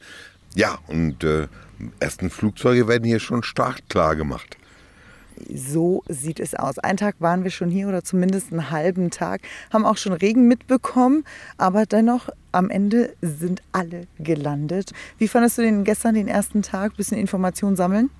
[0.54, 1.46] Ja, und äh,
[2.00, 4.56] ersten Flugzeuge werden hier schon startklar gemacht.
[5.52, 6.78] So sieht es aus.
[6.78, 10.48] Einen Tag waren wir schon hier oder zumindest einen halben Tag, haben auch schon Regen
[10.48, 11.24] mitbekommen,
[11.58, 14.92] aber dennoch am Ende sind alle gelandet.
[15.18, 16.96] Wie fandest du den gestern den ersten Tag?
[16.96, 18.10] Bisschen Informationen sammeln?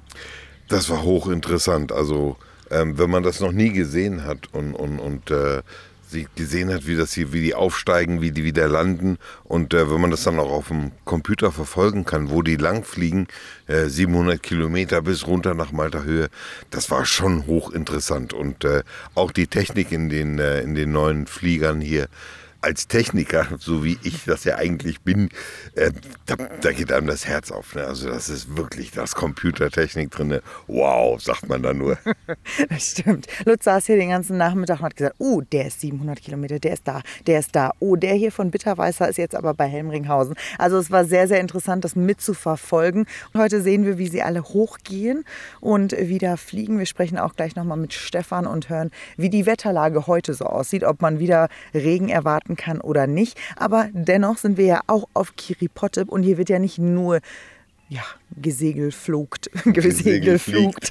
[0.68, 1.92] Das war hochinteressant.
[1.92, 2.36] Also,
[2.70, 5.62] ähm, wenn man das noch nie gesehen hat und, und, und äh,
[6.08, 9.18] sie gesehen hat, wie das hier, wie die aufsteigen, wie die wieder landen.
[9.44, 13.26] Und äh, wenn man das dann auch auf dem Computer verfolgen kann, wo die langfliegen,
[13.66, 16.28] äh, 700 Kilometer bis runter nach Malta Höhe,
[16.70, 18.32] das war schon hochinteressant.
[18.32, 18.82] Und äh,
[19.14, 22.08] auch die Technik in den äh, in den neuen Fliegern hier
[22.66, 25.28] als Techniker, so wie ich das ja eigentlich bin,
[25.76, 25.92] äh,
[26.26, 27.76] da, da, geht einem das Herz auf.
[27.76, 27.84] Ne?
[27.84, 30.40] Also das ist wirklich das Computertechnik drin.
[30.66, 31.96] Wow, sagt man da nur.
[32.68, 33.26] Das stimmt.
[33.44, 36.72] Lutz saß hier den ganzen Nachmittag und hat gesagt, oh, der ist 700 Kilometer, der
[36.72, 37.70] ist da, der ist da.
[37.78, 40.34] Oh, der hier von Bitterweißer ist jetzt aber bei Helmringhausen.
[40.58, 43.06] Also es war sehr, sehr interessant, das mitzuverfolgen.
[43.32, 45.24] Und heute sehen wir, wie sie alle hochgehen
[45.60, 46.78] und wieder fliegen.
[46.78, 50.82] Wir sprechen auch gleich nochmal mit Stefan und hören, wie die Wetterlage heute so aussieht,
[50.82, 53.38] ob man wieder Regen erwarten werden kann oder nicht.
[53.56, 57.20] Aber dennoch sind wir ja auch auf Kiripotep und hier wird ja nicht nur
[57.88, 58.02] ja,
[58.34, 60.90] gesegelflogt, gesegelflugt,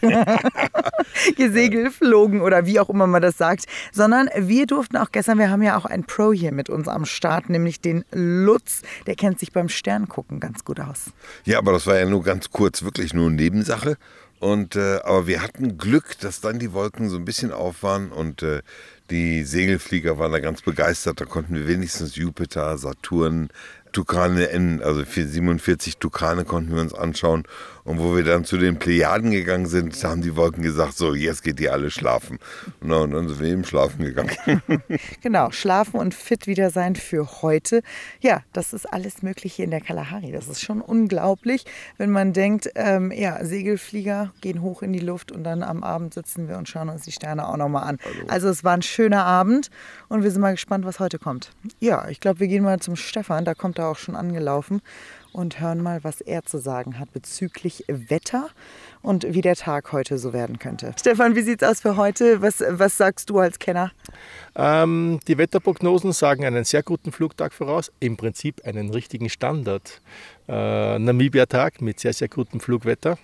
[1.36, 5.62] gesegelflogen oder wie auch immer man das sagt, sondern wir durften auch gestern, wir haben
[5.62, 9.52] ja auch einen Pro hier mit uns am Start, nämlich den Lutz, der kennt sich
[9.52, 11.08] beim Sterngucken ganz gut aus.
[11.44, 13.98] Ja, aber das war ja nur ganz kurz, wirklich nur Nebensache.
[14.40, 18.12] Und, äh, aber wir hatten Glück, dass dann die Wolken so ein bisschen auf waren
[18.12, 18.62] und äh,
[19.10, 21.22] die Segelflieger waren da ganz begeistert.
[21.22, 23.50] Da konnten wir wenigstens Jupiter, Saturn,
[23.96, 27.44] Tukane N, also 47 Tukane konnten wir uns anschauen.
[27.86, 31.44] Und wo wir dann zu den Plejaden gegangen sind, haben die Wolken gesagt, so, jetzt
[31.44, 32.40] geht ihr alle schlafen.
[32.82, 34.32] Und dann sind wir eben schlafen gegangen.
[35.22, 37.84] genau, schlafen und fit wieder sein für heute.
[38.22, 40.32] Ja, das ist alles möglich hier in der Kalahari.
[40.32, 41.64] Das ist schon unglaublich,
[41.98, 46.16] wenn man denkt, ähm, ja, Segelflieger gehen hoch in die Luft und dann am Abend
[46.16, 48.00] sitzen wir und schauen uns die Sterne auch nochmal an.
[48.04, 48.28] Hallo.
[48.30, 49.70] Also es war ein schöner Abend
[50.10, 51.52] und wir sind mal gespannt, was heute kommt.
[51.80, 54.82] Ja, ich glaube, wir gehen mal zum Stefan, da kommt auch schon angelaufen
[55.36, 58.50] und hören mal, was er zu sagen hat bezüglich Wetter
[59.02, 60.94] und wie der Tag heute so werden könnte.
[60.98, 62.42] Stefan, wie sieht es aus für heute?
[62.42, 63.92] Was, was sagst du als Kenner?
[64.56, 70.02] Ähm, die Wetterprognosen sagen einen sehr guten Flugtag voraus, im Prinzip einen richtigen Standard.
[70.48, 73.18] Äh, Namibia-Tag mit sehr, sehr gutem Flugwetter.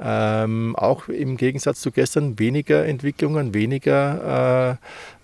[0.00, 4.78] Ähm, auch im Gegensatz zu gestern weniger Entwicklungen, weniger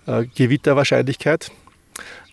[0.07, 1.51] äh, äh, Gewitterwahrscheinlichkeit.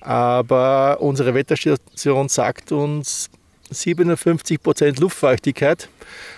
[0.01, 3.31] Aber unsere Wetterstation sagt uns
[3.71, 5.89] 57 Prozent Luftfeuchtigkeit.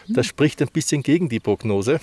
[0.08, 2.00] Das spricht ein bisschen gegen die Prognose,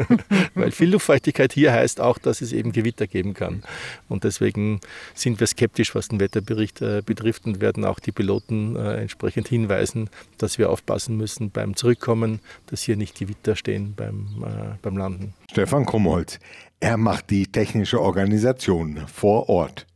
[0.54, 3.62] weil viel Luftfeuchtigkeit hier heißt auch, dass es eben Gewitter geben kann.
[4.08, 4.80] Und deswegen
[5.14, 9.48] sind wir skeptisch, was den Wetterbericht äh, betrifft und werden auch die Piloten äh, entsprechend
[9.48, 14.96] hinweisen, dass wir aufpassen müssen beim Zurückkommen, dass hier nicht Gewitter stehen beim, äh, beim
[14.96, 15.34] Landen.
[15.50, 16.40] Stefan Krumholz,
[16.80, 19.86] er macht die technische Organisation vor Ort.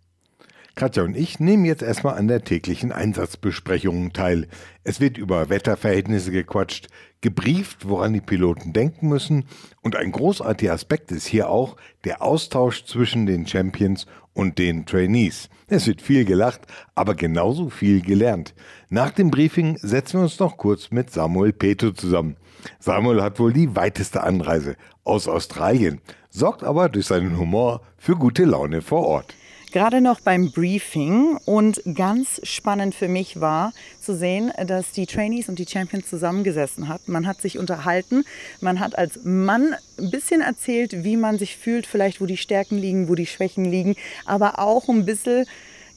[0.79, 4.47] Katja und ich nehmen jetzt erstmal an der täglichen Einsatzbesprechung teil.
[4.85, 6.87] Es wird über Wetterverhältnisse gequatscht,
[7.21, 9.47] gebrieft, woran die Piloten denken müssen.
[9.83, 15.49] Und ein großartiger Aspekt ist hier auch der Austausch zwischen den Champions und den Trainees.
[15.67, 16.61] Es wird viel gelacht,
[16.95, 18.55] aber genauso viel gelernt.
[18.89, 22.37] Nach dem Briefing setzen wir uns noch kurz mit Samuel Peto zusammen.
[22.79, 28.45] Samuel hat wohl die weiteste Anreise aus Australien, sorgt aber durch seinen Humor für gute
[28.45, 29.35] Laune vor Ort
[29.73, 35.49] gerade noch beim Briefing und ganz spannend für mich war zu sehen, dass die Trainees
[35.49, 37.09] und die Champions zusammengesessen hat.
[37.09, 38.25] Man hat sich unterhalten,
[38.61, 42.79] man hat als Mann ein bisschen erzählt, wie man sich fühlt, vielleicht wo die Stärken
[42.79, 45.47] liegen, wo die Schwächen liegen, aber auch ein bisschen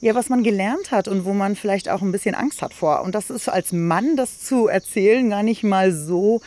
[0.00, 3.02] ja, was man gelernt hat und wo man vielleicht auch ein bisschen Angst hat vor.
[3.02, 6.40] Und das ist als Mann das zu erzählen gar nicht mal so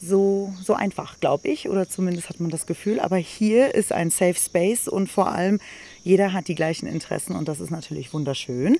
[0.00, 3.00] so, so einfach, glaube ich, oder zumindest hat man das Gefühl.
[3.00, 5.60] Aber hier ist ein Safe Space und vor allem
[6.02, 8.78] jeder hat die gleichen Interessen und das ist natürlich wunderschön.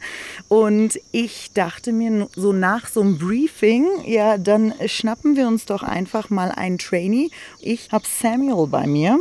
[0.48, 5.82] Und ich dachte mir so nach so einem Briefing, ja, dann schnappen wir uns doch
[5.82, 7.30] einfach mal einen Trainee.
[7.60, 9.18] Ich habe Samuel bei mir.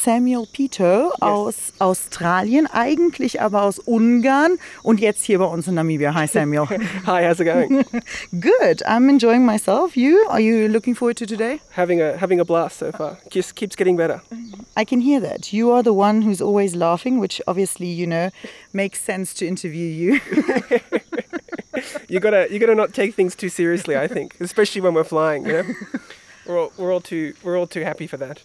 [0.00, 1.20] Samuel Peter yes.
[1.20, 6.14] aus Australien, eigentlich aber aus Ungarn und jetzt hier bei uns in Namibia.
[6.14, 6.66] Hi Samuel.
[7.06, 7.84] Hi, how's it going?
[8.40, 8.82] Good.
[8.86, 9.98] I'm enjoying myself.
[9.98, 10.26] You?
[10.30, 11.60] Are you looking forward to today?
[11.72, 13.18] Having a having a blast so far.
[13.28, 14.22] Just keeps getting better.
[14.74, 15.52] I can hear that.
[15.52, 18.30] You are the one who's always laughing, which obviously, you know,
[18.72, 20.20] makes sense to interview you.
[22.08, 25.44] you gotta you gotta not take things too seriously, I think, especially when we're flying.
[25.44, 25.64] You know,
[26.46, 28.42] we're all, we're all too we're all too happy for that.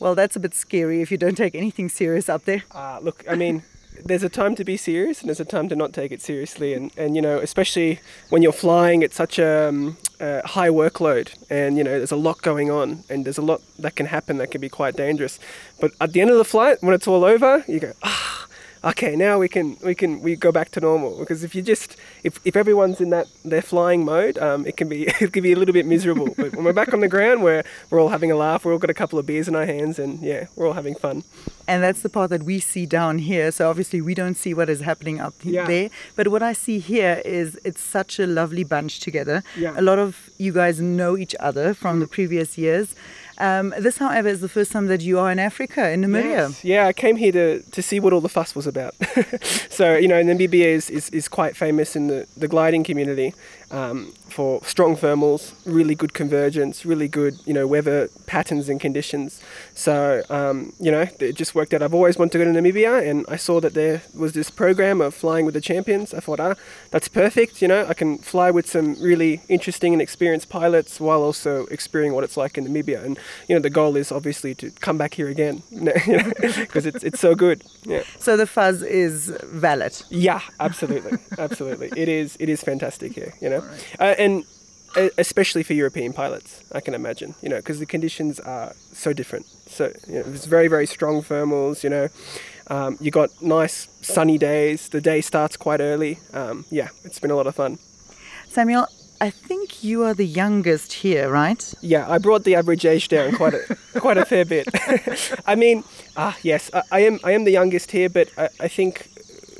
[0.00, 2.64] Well, that's a bit scary if you don't take anything serious up there.
[2.72, 3.62] Uh, look, I mean,
[4.04, 6.74] there's a time to be serious and there's a time to not take it seriously.
[6.74, 11.34] And, and you know, especially when you're flying at such a, um, a high workload
[11.50, 14.38] and, you know, there's a lot going on and there's a lot that can happen
[14.38, 15.38] that can be quite dangerous.
[15.80, 18.43] But at the end of the flight, when it's all over, you go, ah,
[18.84, 21.18] okay, now we can we can we go back to normal.
[21.18, 24.88] Because if you just if, if everyone's in that their flying mode, um, it can
[24.88, 26.34] be it can be a little bit miserable.
[26.36, 28.78] but when we're back on the ground, where we're all having a laugh, we're all
[28.78, 31.24] got a couple of beers in our hands, and yeah, we're all having fun.
[31.66, 33.50] And that's the part that we see down here.
[33.50, 35.66] So obviously we don't see what is happening up yeah.
[35.66, 35.90] there.
[36.14, 39.42] But what I see here is it's such a lovely bunch together.
[39.56, 39.72] Yeah.
[39.76, 42.94] A lot of you guys know each other from the previous years.
[43.38, 46.24] Um, this, however, is the first time that you are in Africa, in Namibia.
[46.24, 46.64] Yes.
[46.64, 48.94] Yeah, I came here to, to see what all the fuss was about.
[49.70, 53.34] so, you know, Namibia is, is, is quite famous in the, the gliding community
[53.74, 59.40] um, for strong thermals, really good convergence, really good, you know, weather patterns and conditions.
[59.74, 61.82] So, um, you know, it just worked out.
[61.82, 65.00] I've always wanted to go to Namibia, and I saw that there was this program
[65.00, 66.14] of flying with the champions.
[66.14, 66.54] I thought, ah,
[66.92, 67.60] that's perfect.
[67.60, 72.14] You know, I can fly with some really interesting and experienced pilots while also experiencing
[72.14, 73.04] what it's like in Namibia.
[73.04, 77.20] And you know, the goal is obviously to come back here again, because it's it's
[77.20, 77.64] so good.
[77.84, 78.04] Yeah.
[78.20, 80.00] So the fuzz is valid.
[80.10, 81.90] Yeah, absolutely, absolutely.
[81.96, 83.34] It is it is fantastic here.
[83.40, 83.63] You know,
[84.00, 84.44] uh, and
[84.96, 87.34] uh, especially for European pilots, I can imagine.
[87.42, 89.46] You know, because the conditions are so different.
[89.66, 91.82] So you know, it's very very strong thermals.
[91.82, 92.08] You know,
[92.68, 94.88] um, you got nice sunny days.
[94.88, 96.18] The day starts quite early.
[96.32, 97.78] Um, yeah, it's been a lot of fun.
[98.48, 98.86] Samuel,
[99.20, 101.74] I think you are the youngest here, right?
[101.80, 104.68] Yeah, I brought the average age down quite a quite a fair bit.
[105.46, 105.84] I mean,
[106.16, 109.08] ah, yes, I, I, am I am the youngest here, but I, I think,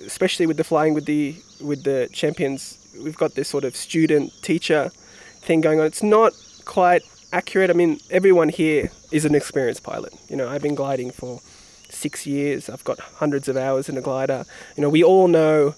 [0.06, 4.32] especially with the flying with the with the champions, we've got this sort of student
[4.42, 4.90] teacher
[5.40, 5.86] thing going on.
[5.86, 6.32] It's not
[6.64, 7.02] quite
[7.32, 7.70] accurate.
[7.70, 10.14] I mean, everyone here is an experienced pilot.
[10.28, 11.40] You know, I've been gliding for
[11.90, 12.68] six years.
[12.68, 14.44] I've got hundreds of hours in a glider.
[14.76, 15.74] You know, we all know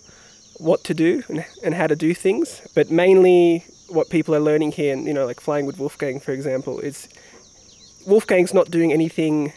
[0.58, 4.72] what to do and, and how to do things, but mainly what people are learning
[4.72, 7.08] here, and you know, like flying with Wolfgang, for example, is
[8.06, 9.52] Wolfgang's not doing anything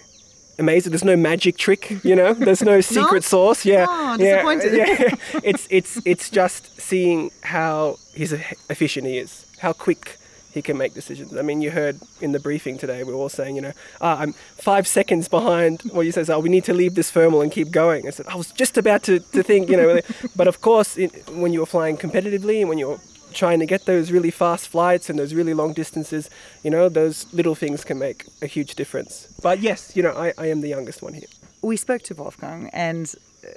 [0.59, 0.91] amazing.
[0.91, 2.33] There's no magic trick, you know.
[2.33, 3.65] There's no secret sauce.
[3.65, 4.73] Yeah, Oh, yeah, disappointed.
[4.77, 5.15] yeah.
[5.43, 8.33] It's it's it's just seeing how his
[8.69, 10.17] efficient he is, how quick
[10.51, 11.35] he can make decisions.
[11.37, 14.17] I mean, you heard in the briefing today, we were all saying, you know, ah,
[14.19, 15.81] I'm five seconds behind.
[15.91, 18.07] What you says, oh, we need to leave this thermal and keep going.
[18.07, 19.99] I said, I was just about to, to think, you know,
[20.35, 22.99] but of course, it, when you're flying competitively and when you're
[23.33, 26.29] trying to get those really fast flights and those really long distances,
[26.63, 29.27] you know, those little things can make a huge difference.
[29.41, 31.27] But yes, you know, I, I am the youngest one here.
[31.61, 33.13] We spoke to Wolfgang, and
[33.45, 33.49] uh,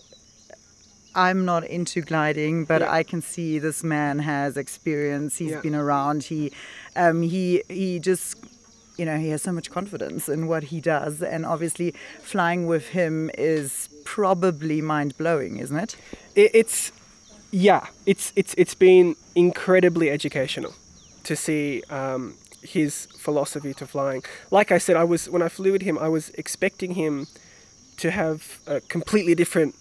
[1.15, 2.91] I'm not into gliding, but Yeah.
[2.93, 5.39] I can see this man has experience.
[5.39, 5.61] He's Yeah.
[5.61, 6.25] been around.
[6.25, 6.53] He,
[6.97, 8.37] um, he, he just,
[8.99, 12.89] you know, he has so much confidence in what he does, and obviously, flying with
[12.89, 15.97] him is probably mind blowing, isn't it?
[16.35, 16.93] it, it's
[17.53, 20.75] yeah, it's it's it's been incredibly educational
[21.25, 24.25] to see um, his philosophy to flying.
[24.51, 27.27] Like I said, I was when I flew with him, I was expecting him
[27.99, 29.75] to have a completely different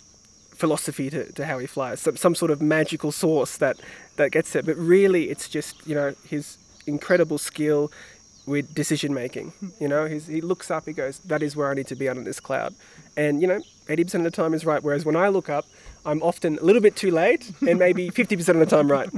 [0.61, 3.77] philosophy to, to how he flies, some, some sort of magical source that
[4.17, 4.65] that gets it.
[4.65, 7.91] But really, it's just you know his incredible skill
[8.45, 9.53] with decision making.
[9.79, 12.09] You know, he's, he looks up, he goes, "That is where I need to be
[12.09, 12.75] under this cloud,"
[13.15, 14.81] and you know, eighty percent of the time is right.
[14.81, 15.65] Whereas when I look up,
[16.05, 19.09] I'm often a little bit too late, and maybe fifty percent of the time right.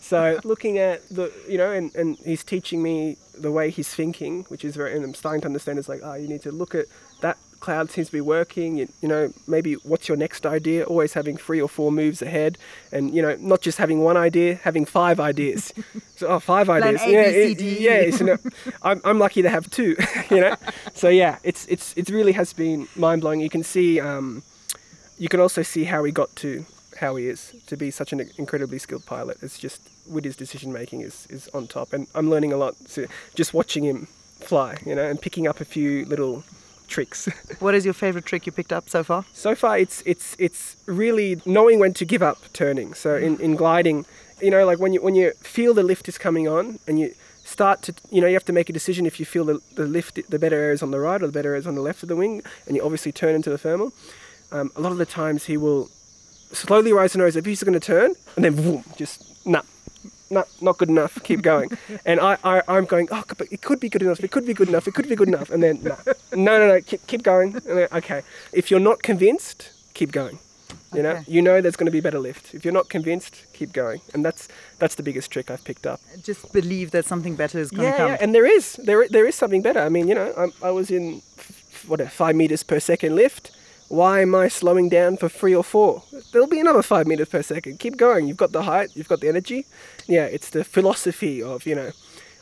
[0.00, 4.44] So looking at the, you know, and, and he's teaching me the way he's thinking,
[4.44, 5.78] which is very, and I'm starting to understand.
[5.78, 6.86] It's like, oh, you need to look at
[7.20, 8.76] that cloud seems to be working.
[8.78, 10.84] You, you know, maybe what's your next idea?
[10.84, 12.58] Always having three or four moves ahead,
[12.92, 15.72] and you know, not just having one idea, having five ideas.
[16.20, 17.02] So, oh, five Plan ideas.
[17.02, 18.00] A, yeah, it- yeah.
[18.18, 18.36] You know,
[18.82, 19.96] I'm, I'm lucky to have two.
[20.30, 20.54] You know,
[20.94, 23.40] so yeah, it's it's it really has been mind blowing.
[23.40, 24.42] You can see, um,
[25.18, 26.64] you can also see how he got to
[27.00, 29.38] how he is to be such an incredibly skilled pilot.
[29.42, 32.74] It's just with his decision making is is on top, and I'm learning a lot.
[32.86, 34.06] So just watching him
[34.40, 36.44] fly, you know, and picking up a few little
[36.90, 37.28] tricks.
[37.60, 39.24] What is your favorite trick you picked up so far?
[39.32, 43.56] so far it's it's it's really knowing when to give up turning so in, in
[43.56, 43.98] gliding
[44.40, 47.14] you know like when you when you feel the lift is coming on and you
[47.44, 49.86] start to you know you have to make a decision if you feel the, the
[49.86, 51.80] lift the better air is on the right or the better air is on the
[51.88, 53.92] left of the wing and you obviously turn into the thermal
[54.52, 55.88] um, a lot of the times he will
[56.52, 59.62] slowly raise the nose if he's going to turn and then boom, just nah
[60.30, 61.22] no, not good enough.
[61.24, 61.70] Keep going.
[62.06, 63.08] And I, I, I'm going.
[63.10, 64.20] Oh, but it could be good enough.
[64.22, 64.86] It could be good enough.
[64.88, 65.50] It could be good enough.
[65.50, 65.96] And then no,
[66.32, 66.80] no, no, no.
[66.80, 67.54] Keep, keep going.
[67.68, 68.22] And then, okay.
[68.52, 70.38] If you're not convinced, keep going.
[70.92, 71.24] You know, Okay.
[71.28, 72.52] you know there's going to be better lift.
[72.52, 74.00] If you're not convinced, keep going.
[74.12, 74.48] And that's
[74.80, 76.00] that's the biggest trick I've picked up.
[76.22, 78.08] Just believe that something better is going to come.
[78.10, 79.80] yeah, and there is there there is something better.
[79.80, 83.14] I mean, you know, I'm, I was in f- what a five meters per second
[83.14, 83.52] lift.
[83.90, 86.04] Why am I slowing down for three or four?
[86.30, 87.80] There'll be another five meters per second.
[87.80, 88.28] Keep going.
[88.28, 88.90] You've got the height.
[88.94, 89.66] You've got the energy.
[90.06, 91.90] Yeah, it's the philosophy of you know,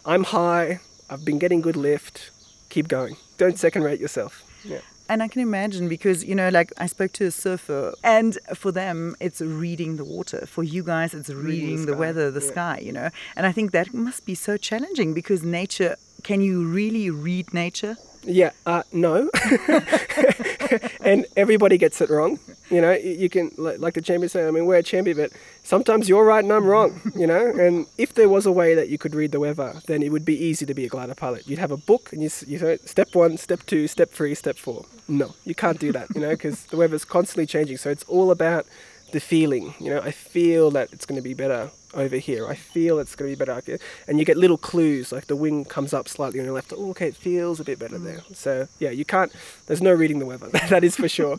[0.05, 0.81] I'm high.
[1.09, 2.31] I've been getting good lift.
[2.69, 3.17] Keep going.
[3.39, 4.45] Don't second rate yourself.
[4.63, 4.81] Yeah.
[5.09, 8.71] And I can imagine because, you know, like I spoke to a surfer, and for
[8.71, 10.45] them, it's reading the water.
[10.45, 12.51] For you guys, it's reading, the, sky, weather, the yeah.
[12.51, 13.09] sky, you know.
[13.37, 17.97] And I think that must be so challenging because nature, can you really read nature?
[18.25, 19.31] Yeah, uh, no.
[21.01, 22.39] and everybody gets it wrong.
[22.71, 26.09] You know, you can, like, the champion said, I mean, we're a champion, but sometimes
[26.09, 27.47] you're right and I'm wrong, you know?
[27.47, 30.25] And if there was a way that you could read the weather, then it would
[30.25, 31.49] be easy to be a glider pilot.
[31.49, 34.59] You'd have a book and you, you say, step one, step two, step three, step
[34.59, 34.85] four.
[35.09, 37.79] No, you can't do that, you know, because the weather's constantly changing.
[37.79, 38.67] So it's all about
[39.13, 39.75] the feeling.
[39.81, 42.49] You know, I feel that it's going to be better over here.
[42.49, 43.79] I feel it's going to be better up here.
[44.07, 46.73] And you get little clues, like the wing comes up slightly on your left.
[46.77, 48.19] Oh, okay, it feels a bit better there.
[48.19, 48.37] Mm.
[48.37, 49.33] So yeah, you can't.
[49.67, 50.49] There's no reading the weather.
[50.69, 51.39] that is for sure.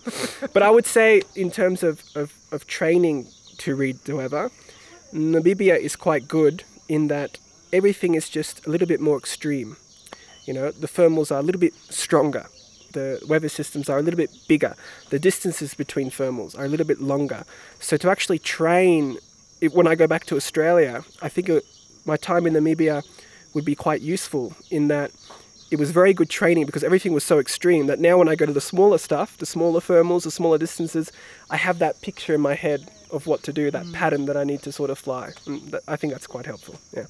[0.53, 3.27] but I would say, in terms of, of, of training
[3.59, 4.51] to read the weather,
[5.13, 7.37] Namibia is quite good in that
[7.71, 9.77] everything is just a little bit more extreme.
[10.45, 12.47] You know, the thermals are a little bit stronger.
[12.93, 14.75] The weather systems are a little bit bigger.
[15.11, 17.45] The distances between thermals are a little bit longer.
[17.79, 19.19] So to actually train,
[19.61, 21.65] it, when I go back to Australia, I think it,
[22.05, 23.03] my time in Namibia
[23.53, 25.11] would be quite useful in that
[25.71, 28.45] it was very good training because everything was so extreme that now when I go
[28.45, 31.11] to the smaller stuff, the smaller thermals, the smaller distances,
[31.49, 33.93] I have that picture in my head of what to do, that mm.
[33.93, 35.31] pattern that I need to sort of fly.
[35.45, 36.79] That, I think that's quite helpful.
[36.95, 37.05] Yeah,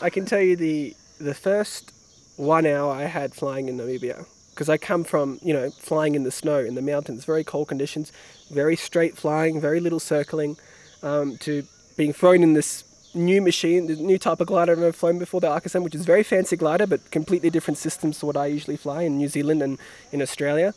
[0.00, 1.92] I can tell you the the first
[2.36, 6.22] one hour I had flying in Namibia because I come from you know flying in
[6.22, 8.12] the snow in the mountains, very cold conditions,
[8.50, 10.56] very straight flying, very little circling,
[11.02, 11.64] um, to
[11.98, 15.40] being thrown in this new machine, the new type of glider I've never flown before,
[15.40, 18.76] the Arcasan, which is very fancy glider, but completely different systems to what I usually
[18.76, 19.78] fly in New Zealand and
[20.12, 20.72] in Australia.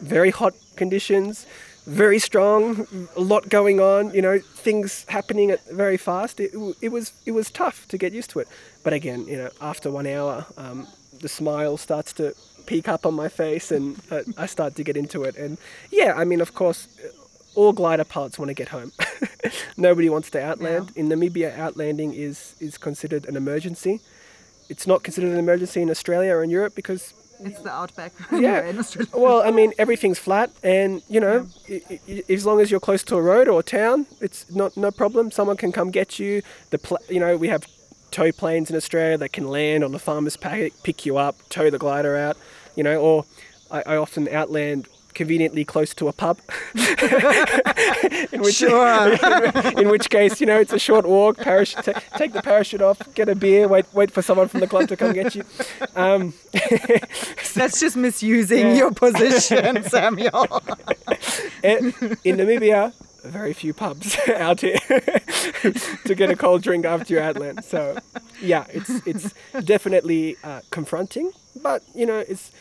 [0.00, 1.46] Very hot conditions,
[1.86, 6.38] very strong, a lot going on, you know, things happening very fast.
[6.38, 6.52] It,
[6.82, 8.48] it was it was tough to get used to it.
[8.84, 10.86] But again, you know, after one hour, um,
[11.20, 12.34] the smile starts to
[12.66, 15.34] peek up on my face and uh, I start to get into it.
[15.36, 15.56] And
[15.90, 16.88] yeah, I mean, of course,
[17.58, 18.92] all glider pilots want to get home.
[19.76, 20.92] Nobody wants to outland.
[20.94, 24.00] In Namibia, outlanding is, is considered an emergency.
[24.68, 28.12] It's not considered an emergency in Australia or in Europe because it's the outback.
[28.32, 28.80] Yeah.
[29.12, 32.20] well, I mean, everything's flat, and you know, yeah.
[32.28, 35.32] as long as you're close to a road or a town, it's not no problem.
[35.32, 36.42] Someone can come get you.
[36.70, 37.66] The pl- you know, we have
[38.12, 41.70] tow planes in Australia that can land on the farmer's paddock, pick you up, tow
[41.70, 42.36] the glider out.
[42.76, 43.24] You know, or
[43.70, 44.88] I, I often outland
[45.18, 46.38] conveniently close to a pub.
[48.32, 49.12] in, which, sure.
[49.12, 51.36] in, in, which case, you know, it's a short walk.
[51.38, 54.68] Parachute, t- take the parachute off, get a beer, wait, wait for someone from the
[54.68, 55.44] club to come get you.
[55.96, 56.34] Um,
[57.54, 58.74] That's just misusing yeah.
[58.74, 60.62] your position, Samuel.
[61.64, 61.86] in,
[62.24, 62.94] in Namibia,
[63.24, 64.78] very few pubs out here
[66.04, 67.64] to get a cold drink after your outland.
[67.64, 67.98] So,
[68.40, 72.52] yeah, it's it's definitely uh, confronting, but you know, it's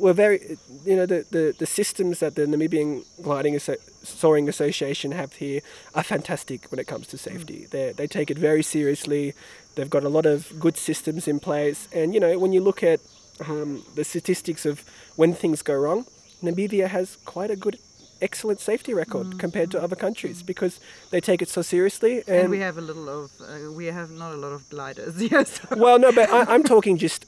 [0.00, 5.12] we're very, you know, the, the, the systems that the Namibian Gliding Asso- Soaring Association
[5.12, 5.60] have here
[5.94, 7.66] are fantastic when it comes to safety.
[7.66, 7.70] Mm.
[7.70, 9.34] They they take it very seriously.
[9.74, 12.82] They've got a lot of good systems in place, and you know, when you look
[12.82, 13.00] at
[13.46, 14.84] um, the statistics of
[15.16, 16.06] when things go wrong,
[16.42, 17.78] Namibia has quite a good
[18.22, 19.38] excellent safety record mm.
[19.38, 20.80] compared to other countries because
[21.10, 22.18] they take it so seriously.
[22.26, 25.20] And, and we have a little of, uh, we have not a lot of gliders.
[25.30, 25.60] Yes.
[25.76, 27.24] well, no, but I, am talking just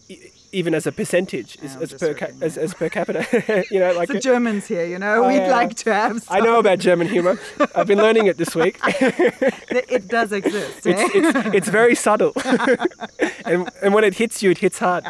[0.52, 3.64] even as a percentage as, as per ca- as, as, per capita.
[3.70, 4.84] you know, like the Germans here.
[4.84, 6.22] You know, we'd uh, like to have.
[6.22, 6.36] Some.
[6.36, 7.38] I know about German humor.
[7.74, 8.78] I've been learning it this week.
[8.84, 10.86] it does exist.
[10.86, 11.08] It's, eh?
[11.14, 12.32] it's, it's, very subtle,
[13.44, 15.06] and and when it hits you, it hits hard.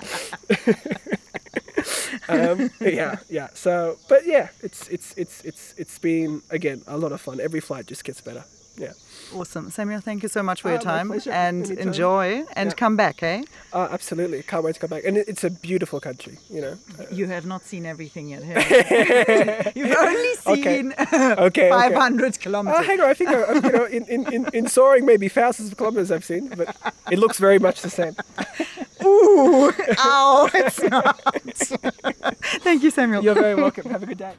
[2.28, 3.48] um, yeah, yeah.
[3.54, 7.40] So, but yeah, it's it's it's it's it's been again a lot of fun.
[7.40, 8.44] Every flight just gets better.
[8.78, 8.92] Yeah.
[9.34, 9.70] Awesome.
[9.70, 11.78] Samuel, thank you so much for your time and Anytime.
[11.78, 12.74] enjoy and yeah.
[12.74, 13.42] come back, eh?
[13.72, 14.42] Oh, absolutely.
[14.42, 15.04] Can't wait to come back.
[15.04, 16.76] And it's a beautiful country, you know.
[17.10, 18.42] You have not seen everything yet.
[19.76, 21.34] You've only seen okay.
[21.38, 22.38] okay 500 okay.
[22.42, 22.80] kilometers.
[22.80, 23.08] Oh, hang on.
[23.08, 26.48] I think, uh, you know, in, in, in soaring, maybe thousands of kilometers I've seen,
[26.48, 26.76] but
[27.10, 28.16] it looks very much the same.
[29.04, 31.20] Ooh, ow, it's not.
[32.62, 33.24] Thank you, Samuel.
[33.24, 33.90] You're very welcome.
[33.90, 34.34] Have a good day.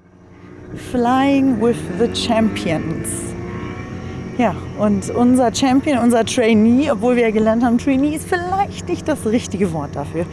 [0.92, 3.34] Flying with the champions.
[4.38, 9.08] Ja, und unser Champion, unser Trainee, obwohl wir ja gelernt haben, Trainee ist vielleicht nicht
[9.08, 10.26] das richtige Wort dafür.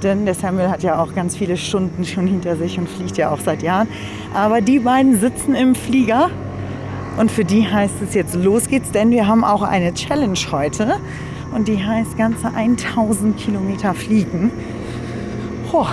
[0.00, 3.30] Denn der Samuel hat ja auch ganz viele Stunden schon hinter sich und fliegt ja
[3.30, 3.88] auch seit Jahren.
[4.32, 6.30] Aber die beiden sitzen im Flieger
[7.18, 11.00] und für die heißt es jetzt los geht's, denn wir haben auch eine Challenge heute
[11.52, 14.52] und die heißt ganze 1000 Kilometer fliegen.
[15.72, 15.88] Boah,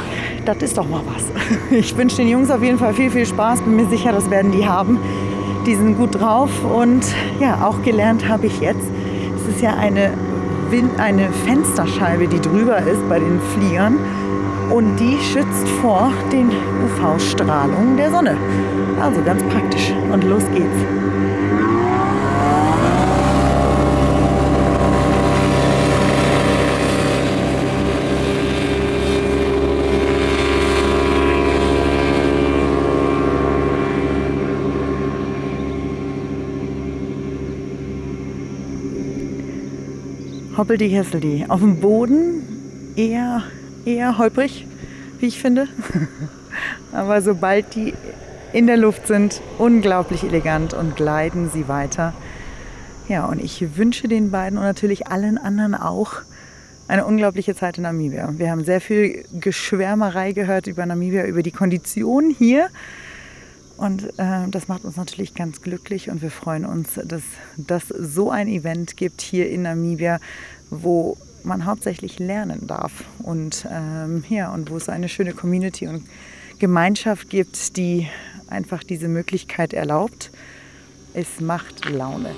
[0.45, 1.25] das ist doch mal was.
[1.71, 3.61] Ich wünsche den Jungs auf jeden Fall viel, viel Spaß.
[3.61, 4.99] Bin mir sicher, das werden die haben
[5.65, 7.03] die sind gut drauf und
[7.39, 8.85] ja, auch gelernt habe ich jetzt,
[9.35, 10.13] es ist ja eine,
[10.69, 13.97] Wind, eine Fensterscheibe, die drüber ist bei den Fliegern
[14.69, 18.37] und die schützt vor den UV-Strahlungen der Sonne.
[19.01, 21.24] Also ganz praktisch und los geht's.
[40.57, 41.45] Hoppeldi Hesseldi.
[41.49, 43.43] Auf dem Boden eher,
[43.85, 44.65] eher holprig,
[45.19, 45.67] wie ich finde.
[46.93, 47.93] Aber sobald die
[48.53, 52.13] in der Luft sind, unglaublich elegant und gleiten sie weiter.
[53.09, 56.21] Ja, und ich wünsche den beiden und natürlich allen anderen auch
[56.87, 58.29] eine unglaubliche Zeit in Namibia.
[58.37, 62.69] Wir haben sehr viel Geschwärmerei gehört über Namibia, über die Konditionen hier.
[63.77, 67.23] Und äh, das macht uns natürlich ganz glücklich und wir freuen uns, dass
[67.57, 70.19] das so ein Event gibt hier in Namibia,
[70.69, 76.03] wo man hauptsächlich lernen darf und ähm, ja und wo es eine schöne Community und
[76.57, 78.07] Gemeinschaft gibt, die
[78.47, 80.31] einfach diese Möglichkeit erlaubt.
[81.13, 82.31] Es macht Laune.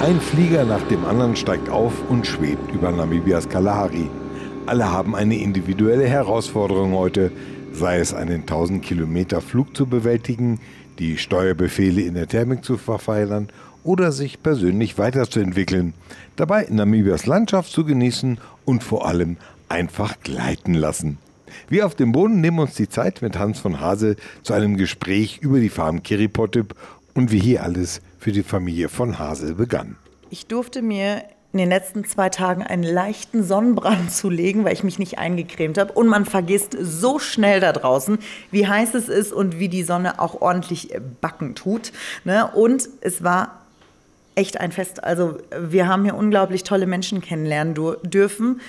[0.00, 4.10] Ein Flieger nach dem anderen steigt auf und schwebt über Namibias Kalahari.
[4.66, 7.32] Alle haben eine individuelle Herausforderung heute,
[7.74, 10.60] sei es einen 1000 Kilometer Flug zu bewältigen,
[10.98, 13.48] die Steuerbefehle in der Thermik zu verfeinern
[13.82, 15.92] oder sich persönlich weiterzuentwickeln,
[16.36, 19.36] dabei Namibias Landschaft zu genießen und vor allem
[19.68, 21.18] einfach gleiten lassen.
[21.68, 25.38] Wir auf dem Boden nehmen uns die Zeit mit Hans von Hase zu einem Gespräch
[25.40, 26.74] über die Farm Kiripotip
[27.14, 29.96] und wie hier alles für die Familie von Hase begann.
[30.30, 31.22] Ich durfte mir
[31.54, 35.92] in den letzten zwei Tagen einen leichten Sonnenbrand zulegen, weil ich mich nicht eingecremt habe.
[35.92, 38.18] Und man vergisst so schnell da draußen,
[38.50, 41.92] wie heiß es ist und wie die Sonne auch ordentlich backen tut.
[42.24, 42.50] Ne?
[42.52, 43.60] Und es war
[44.34, 45.04] echt ein Fest.
[45.04, 48.60] Also wir haben hier unglaublich tolle Menschen kennenlernen dürfen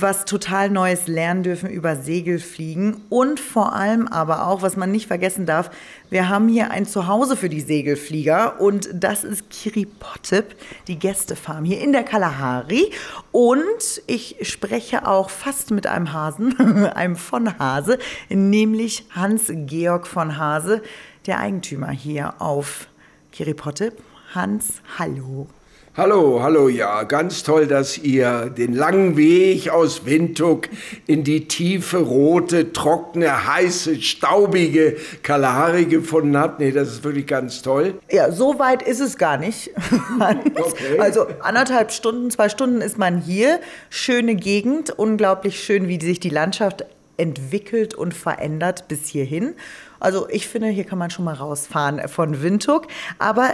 [0.00, 5.06] was total Neues lernen dürfen über Segelfliegen und vor allem aber auch, was man nicht
[5.06, 5.70] vergessen darf,
[6.08, 10.56] wir haben hier ein Zuhause für die Segelflieger und das ist Kiripotip,
[10.88, 12.90] die Gästefarm hier in der Kalahari
[13.32, 20.82] und ich spreche auch fast mit einem Hasen, einem von Hase, nämlich Hans-Georg von Hase,
[21.26, 22.88] der Eigentümer hier auf
[23.32, 23.94] Kiripotip.
[24.34, 25.46] Hans, hallo.
[25.94, 30.70] Hallo, hallo, ja, ganz toll, dass ihr den langen Weg aus Windhoek
[31.06, 36.60] in die tiefe, rote, trockene, heiße, staubige Kalahari gefunden habt.
[36.60, 38.00] Nee, das ist wirklich ganz toll.
[38.10, 39.70] Ja, so weit ist es gar nicht.
[40.18, 40.98] okay.
[40.98, 43.60] Also anderthalb Stunden, zwei Stunden ist man hier.
[43.90, 46.86] Schöne Gegend, unglaublich schön, wie sich die Landschaft
[47.18, 49.56] entwickelt und verändert bis hierhin.
[50.00, 52.86] Also ich finde, hier kann man schon mal rausfahren von Windhoek.
[53.18, 53.50] Aber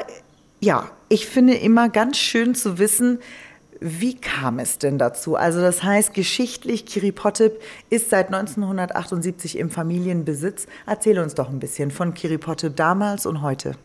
[0.60, 3.20] ja, ich finde immer ganz schön zu wissen,
[3.80, 5.36] wie kam es denn dazu?
[5.36, 10.66] Also das heißt, geschichtlich, Kiripotip ist seit 1978 im Familienbesitz.
[10.86, 13.76] Erzähl uns doch ein bisschen von Kiripotip damals und heute.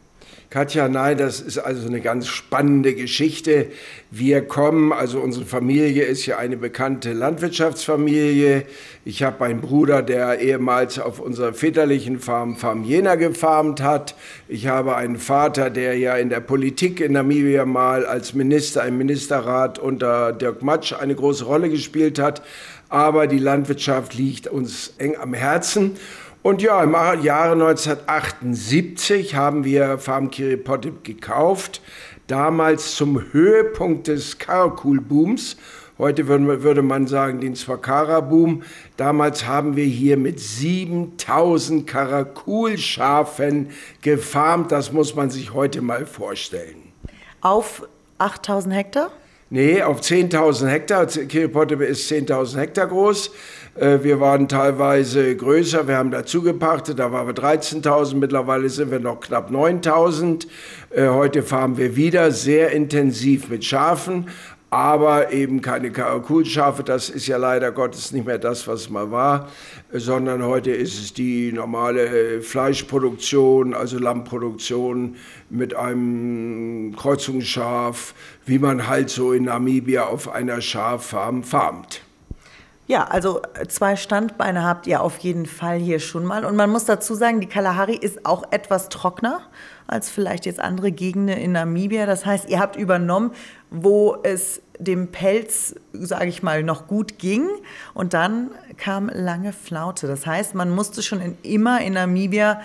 [0.54, 3.72] Katja, nein, das ist also eine ganz spannende Geschichte.
[4.12, 8.64] Wir kommen, also unsere Familie ist ja eine bekannte Landwirtschaftsfamilie.
[9.04, 14.14] Ich habe einen Bruder, der ehemals auf unserer väterlichen Farm Farm Jena gefarmt hat.
[14.48, 19.00] Ich habe einen Vater, der ja in der Politik in Namibia mal als Minister im
[19.00, 22.44] Ministerrat unter Dirk Matsch eine große Rolle gespielt hat.
[22.90, 25.98] Aber die Landwirtschaft liegt uns eng am Herzen.
[26.44, 31.82] Und ja, im Jahre 1978 haben wir Farm Kiripotip gekauft,
[32.28, 35.56] damals zum Höhepunkt des Karakul-Booms.
[35.98, 38.64] Heute würde man sagen, den Swakara-Boom.
[38.98, 43.70] Damals haben wir hier mit 7000 Karakulschafen
[44.02, 44.74] gefarmt.
[44.74, 46.92] Das muss man sich heute mal vorstellen.
[47.40, 47.88] Auf
[48.18, 49.12] 8000 Hektar?
[49.50, 51.06] Nee, auf 10.000 Hektar.
[51.06, 53.32] Kiripotip ist 10.000 Hektar groß.
[53.76, 58.92] Äh, wir waren teilweise größer, wir haben dazu gepachtet, da waren wir 13.000, mittlerweile sind
[58.92, 60.46] wir noch knapp 9.000.
[60.92, 64.28] Äh, heute fahren wir wieder sehr intensiv mit Schafen,
[64.74, 69.50] aber eben keine Karakulschafe, das ist ja leider Gottes nicht mehr das, was mal war,
[69.92, 75.16] sondern heute ist es die normale Fleischproduktion, also Lammproduktion
[75.52, 78.16] mit einem Kreuzungsschaf,
[78.48, 82.02] wie man halt so in Namibia auf einer Schaffarm farmt.
[82.86, 86.44] Ja, also äh, zwei Standbeine habt ihr auf jeden Fall hier schon mal.
[86.44, 89.40] Und man muss dazu sagen, die Kalahari ist auch etwas trockener
[89.88, 92.06] als vielleicht jetzt andere Gegenden in Namibia.
[92.06, 93.32] Das heißt, ihr habt übernommen,
[93.74, 97.48] wo es dem Pelz, sage ich mal, noch gut ging.
[97.94, 100.08] Und dann kam lange Flaute.
[100.08, 102.62] Das heißt, man musste schon in, immer in Namibia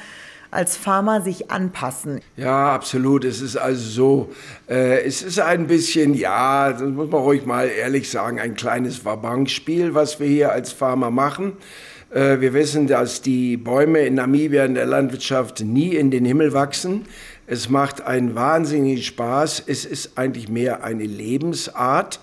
[0.50, 2.20] als Farmer sich anpassen.
[2.36, 3.24] Ja, absolut.
[3.24, 4.32] Es ist also so,
[4.68, 9.04] äh, es ist ein bisschen, ja, das muss man ruhig mal ehrlich sagen, ein kleines
[9.04, 11.52] Wabankspiel, was wir hier als Farmer machen.
[12.11, 16.54] Äh, wir wissen, dass die Bäume in Namibia in der Landwirtschaft nie in den Himmel
[16.54, 17.04] wachsen.
[17.51, 19.62] Es macht einen wahnsinnigen Spaß.
[19.66, 22.20] Es ist eigentlich mehr eine Lebensart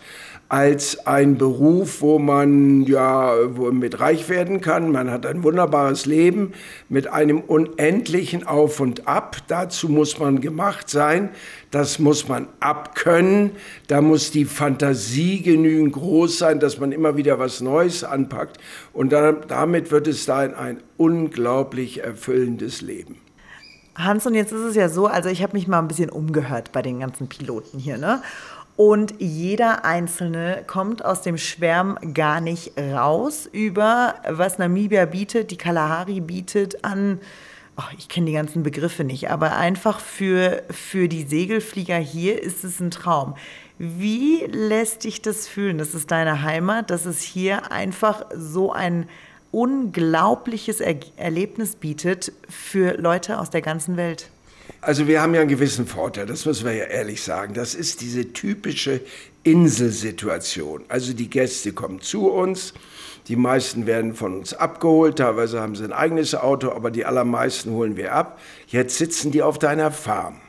[0.49, 4.91] als ein Beruf, wo man ja wo mit reich werden kann.
[4.91, 6.53] Man hat ein wunderbares Leben
[6.89, 9.38] mit einem unendlichen Auf und Ab.
[9.47, 11.30] Dazu muss man gemacht sein.
[11.71, 13.53] Das muss man abkönnen.
[13.88, 18.59] Da muss die Fantasie genügend groß sein, dass man immer wieder was Neues anpackt.
[18.93, 23.24] Und dann, damit wird es dann ein unglaublich erfüllendes Leben.
[23.96, 26.72] Hans, und jetzt ist es ja so, also ich habe mich mal ein bisschen umgehört
[26.72, 28.22] bei den ganzen Piloten hier, ne?
[28.78, 35.58] Und jeder Einzelne kommt aus dem Schwärm gar nicht raus über, was Namibia bietet, die
[35.58, 37.20] Kalahari bietet an
[37.76, 42.64] ach, ich kenne die ganzen Begriffe nicht, aber einfach für, für die Segelflieger hier ist
[42.64, 43.36] es ein Traum.
[43.78, 45.78] Wie lässt dich das fühlen?
[45.78, 49.10] Das ist deine Heimat, dass es hier einfach so ein
[49.52, 54.30] unglaubliches er Erlebnis bietet für Leute aus der ganzen Welt.
[54.82, 57.54] Also wir haben ja einen gewissen Vorteil, das müssen wir ja ehrlich sagen.
[57.54, 59.02] Das ist diese typische
[59.43, 60.86] Inselsituation.
[60.88, 62.74] Also die Gäste kommen zu uns,
[63.28, 67.72] die meisten werden von uns abgeholt, teilweise haben sie ein eigenes Auto, aber die allermeisten
[67.72, 68.39] holen wir ab.
[68.68, 70.41] Jetzt sitzen die auf deiner Farm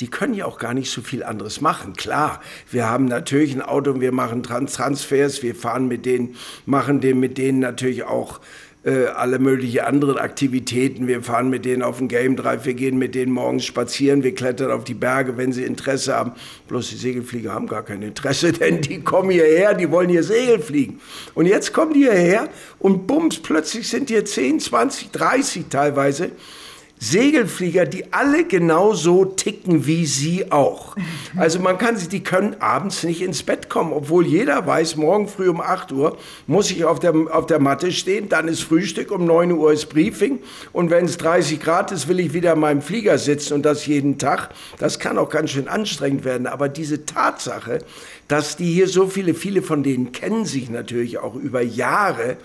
[0.00, 1.92] die können ja auch gar nicht so viel anderes machen.
[1.94, 2.40] Klar,
[2.70, 6.36] wir haben natürlich ein Auto, wir machen Transfers, wir fahren mit denen,
[6.66, 8.40] machen den, mit denen natürlich auch
[8.82, 11.06] äh, alle möglichen anderen Aktivitäten.
[11.06, 14.34] Wir fahren mit denen auf den Game Drive, wir gehen mit denen morgens spazieren, wir
[14.34, 16.32] klettern auf die Berge, wenn sie Interesse haben.
[16.68, 20.60] Bloß die Segelflieger haben gar kein Interesse, denn die kommen hierher, die wollen hier Segel
[20.60, 21.00] fliegen.
[21.34, 22.48] Und jetzt kommen die hierher
[22.78, 26.30] und bums, plötzlich sind hier 10, 20, 30 teilweise
[27.02, 30.96] Segelflieger, die alle genauso ticken wie sie auch.
[31.34, 35.26] Also man kann sie, die können abends nicht ins Bett kommen, obwohl jeder weiß, morgen
[35.26, 39.10] früh um 8 Uhr muss ich auf der, auf der Matte stehen, dann ist Frühstück,
[39.12, 40.40] um 9 Uhr ist Briefing
[40.72, 43.86] und wenn es 30 Grad ist, will ich wieder in meinem Flieger sitzen und das
[43.86, 44.50] jeden Tag.
[44.78, 47.78] Das kann auch ganz schön anstrengend werden, aber diese Tatsache,
[48.28, 52.36] dass die hier so viele, viele von denen kennen sich natürlich auch über Jahre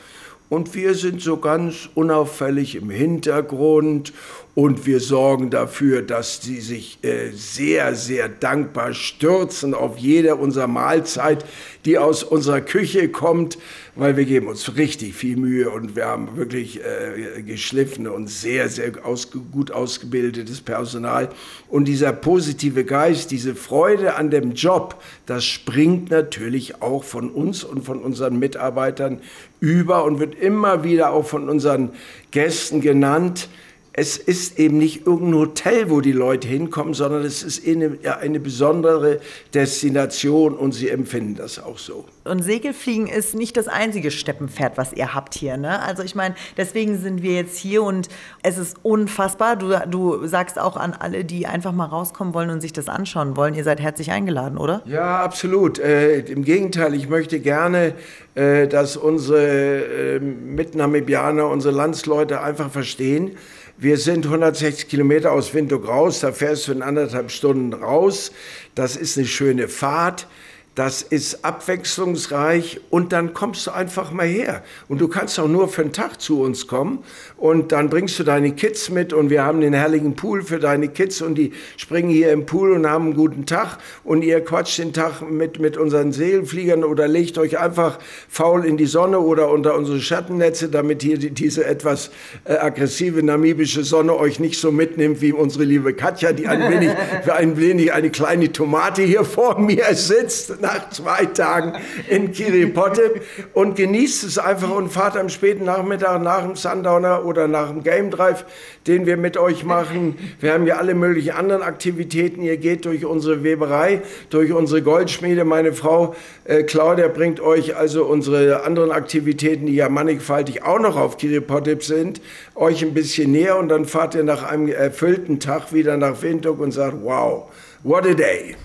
[0.49, 4.13] und wir sind so ganz unauffällig im Hintergrund
[4.55, 10.67] und wir sorgen dafür, dass sie sich äh, sehr, sehr dankbar stürzen auf jede unserer
[10.67, 11.43] Mahlzeit,
[11.83, 13.57] die aus unserer Küche kommt,
[13.95, 18.69] weil wir geben uns richtig viel Mühe und wir haben wirklich äh, geschliffene und sehr,
[18.69, 21.29] sehr ausge gut ausgebildetes Personal.
[21.67, 27.65] Und dieser positive Geist, diese Freude an dem Job, das springt natürlich auch von uns
[27.65, 29.19] und von unseren Mitarbeitern
[29.65, 31.89] über und wird immer wieder auch von unseren
[32.31, 33.49] Gästen genannt
[33.97, 38.41] es ist eben nicht irgendein Hotel, wo die Leute hinkommen, sondern es ist eine, eine
[38.41, 39.21] besondere
[39.53, 42.03] Destination und sie empfinden das auch so.
[42.25, 45.55] Und Segelfliegen ist nicht das einzige Steppenpferd, was ihr habt hier.
[45.55, 45.81] Ne?
[45.81, 48.09] Also ich meine, deswegen sind wir jetzt hier und
[48.43, 49.55] es ist unfassbar.
[49.55, 53.37] Du, du sagst auch an alle, die einfach mal rauskommen wollen und sich das anschauen
[53.37, 54.81] wollen, ihr seid herzlich eingeladen, oder?
[54.85, 55.79] Ja, absolut.
[55.79, 57.93] Äh, Im Gegenteil, ich möchte gerne,
[58.33, 63.37] äh, dass unsere äh, Mitnamibianer, unsere Landsleute einfach verstehen,
[63.77, 68.31] wir sind 160 Kilometer aus Windhoek raus, da fährst du in anderthalb Stunden raus.
[68.73, 70.27] Das ist eine schöne Fahrt
[70.75, 74.61] das ist abwechslungsreich und dann kommst du einfach mal her.
[74.89, 76.99] Und du kannst auch nur für einen Tag zu uns kommen
[77.37, 80.89] und dann bringst du deine Kids mit und wir haben den herrlichen Pool für deine
[80.89, 84.79] Kids und die springen hier im Pool und haben einen guten Tag und ihr quatscht
[84.79, 87.97] den Tag mit, mit unseren Seelfliegern oder legt euch einfach
[88.27, 92.11] faul in die Sonne oder unter unsere Schattennetze, damit hier die, diese etwas
[92.43, 96.89] äh, aggressive namibische Sonne euch nicht so mitnimmt wie unsere liebe Katja, die ein wenig,
[97.33, 101.73] ein wenig eine kleine Tomate hier vor mir sitzt nach zwei Tagen
[102.09, 103.21] in Kiripotip
[103.53, 107.83] und genießt es einfach und fahrt am späten Nachmittag nach dem Sundowner oder nach dem
[107.83, 108.45] Game Drive,
[108.87, 110.17] den wir mit euch machen.
[110.39, 112.41] Wir haben ja alle möglichen anderen Aktivitäten.
[112.41, 114.01] Ihr geht durch unsere Weberei,
[114.31, 115.45] durch unsere Goldschmiede.
[115.45, 120.97] Meine Frau äh, Claudia bringt euch also unsere anderen Aktivitäten, die ja mannigfaltig auch noch
[120.97, 122.21] auf Kiripotip sind,
[122.55, 126.59] euch ein bisschen näher und dann fahrt ihr nach einem erfüllten Tag wieder nach Windhoek
[126.59, 127.51] und sagt, wow,
[127.83, 128.55] what a day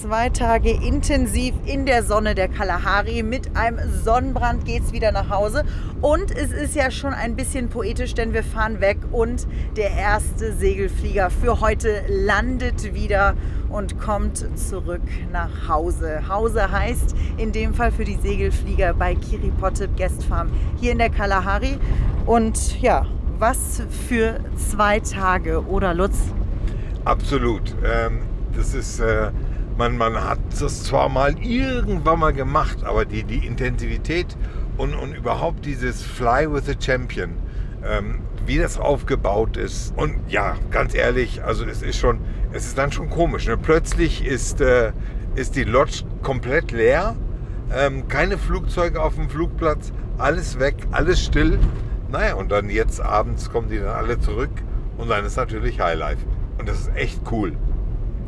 [0.00, 3.22] zwei Tage intensiv in der Sonne der Kalahari.
[3.22, 5.64] Mit einem Sonnenbrand geht es wieder nach Hause.
[6.00, 10.52] Und es ist ja schon ein bisschen poetisch, denn wir fahren weg und der erste
[10.52, 13.34] Segelflieger für heute landet wieder
[13.68, 16.28] und kommt zurück nach Hause.
[16.28, 21.10] Hause heißt in dem Fall für die Segelflieger bei Kiripotip Guest Farm hier in der
[21.10, 21.78] Kalahari.
[22.26, 23.06] Und ja,
[23.38, 26.18] was für zwei Tage, oder Lutz?
[27.04, 27.74] Absolut.
[27.84, 28.22] Ähm,
[28.54, 29.30] das ist äh,
[29.76, 34.36] man, man hat das zwar mal irgendwann mal gemacht, aber die, die Intensivität
[34.76, 37.30] und, und überhaupt dieses Fly with the Champion,
[37.84, 39.94] ähm, wie das aufgebaut ist.
[39.96, 42.20] Und ja, ganz ehrlich, also es ist schon,
[42.52, 43.46] es ist dann schon komisch.
[43.46, 43.56] Ne?
[43.56, 44.92] Plötzlich ist, äh,
[45.34, 47.16] ist die Lodge komplett leer,
[47.74, 51.58] ähm, keine Flugzeuge auf dem Flugplatz, alles weg, alles still.
[52.10, 54.50] Naja, und dann jetzt abends kommen die dann alle zurück
[54.96, 56.24] und dann ist natürlich Highlife.
[56.58, 57.52] Und das ist echt cool.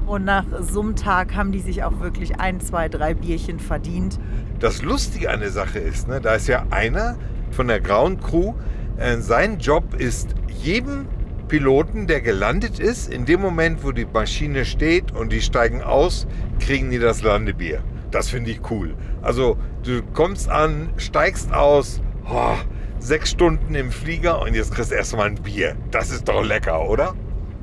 [0.09, 4.18] Und nach so einem Tag haben die sich auch wirklich ein, zwei, drei Bierchen verdient.
[4.59, 7.18] Das Lustige an der Sache ist, ne, da ist ja einer
[7.50, 8.54] von der Ground Crew,
[8.96, 11.06] äh, sein Job ist jedem
[11.48, 16.26] Piloten, der gelandet ist, in dem Moment, wo die Maschine steht und die steigen aus,
[16.59, 17.82] kriegen die das Landebier.
[18.11, 18.94] Das finde ich cool.
[19.20, 22.00] Also du kommst an, steigst aus,
[22.30, 22.56] oh,
[22.98, 25.76] sechs Stunden im Flieger und jetzt kriegst du erstmal ein Bier.
[25.90, 27.14] Das ist doch lecker, oder?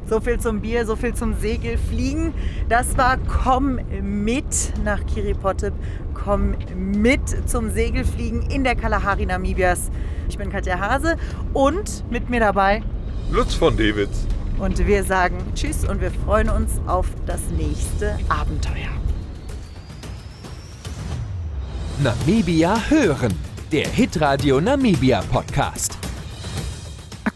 [0.07, 2.33] So viel zum Bier, so viel zum Segelfliegen.
[2.69, 4.45] Das war Komm mit
[4.83, 5.73] nach Kiripotip.
[6.13, 9.89] Komm mit zum Segelfliegen in der Kalahari Namibias.
[10.29, 11.17] Ich bin Katja Hase
[11.53, 12.83] und mit mir dabei
[13.31, 14.27] Lutz von Dewitz.
[14.59, 18.91] Und wir sagen Tschüss und wir freuen uns auf das nächste Abenteuer.
[22.03, 23.33] Namibia hören.
[23.71, 26.04] Der Hitradio Namibia Podcast.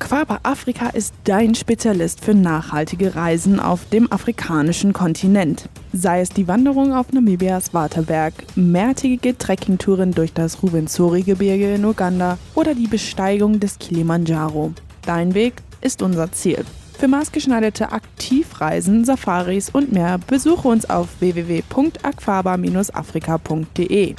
[0.09, 5.69] Aquaba Afrika ist dein Spezialist für nachhaltige Reisen auf dem afrikanischen Kontinent.
[5.93, 12.73] Sei es die Wanderung auf Namibias Waterberg, mehrtägige Trekkingtouren durch das Rwenzori-Gebirge in Uganda oder
[12.73, 14.73] die Besteigung des Kilimanjaro.
[15.05, 16.65] Dein Weg ist unser Ziel.
[16.97, 24.15] Für maßgeschneiderte Aktivreisen, Safaris und mehr besuche uns auf www.aquaba-afrika.de.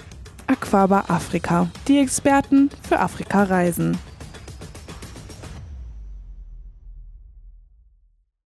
[0.47, 3.99] Aquaba Afrika, die Experten für Afrika reisen.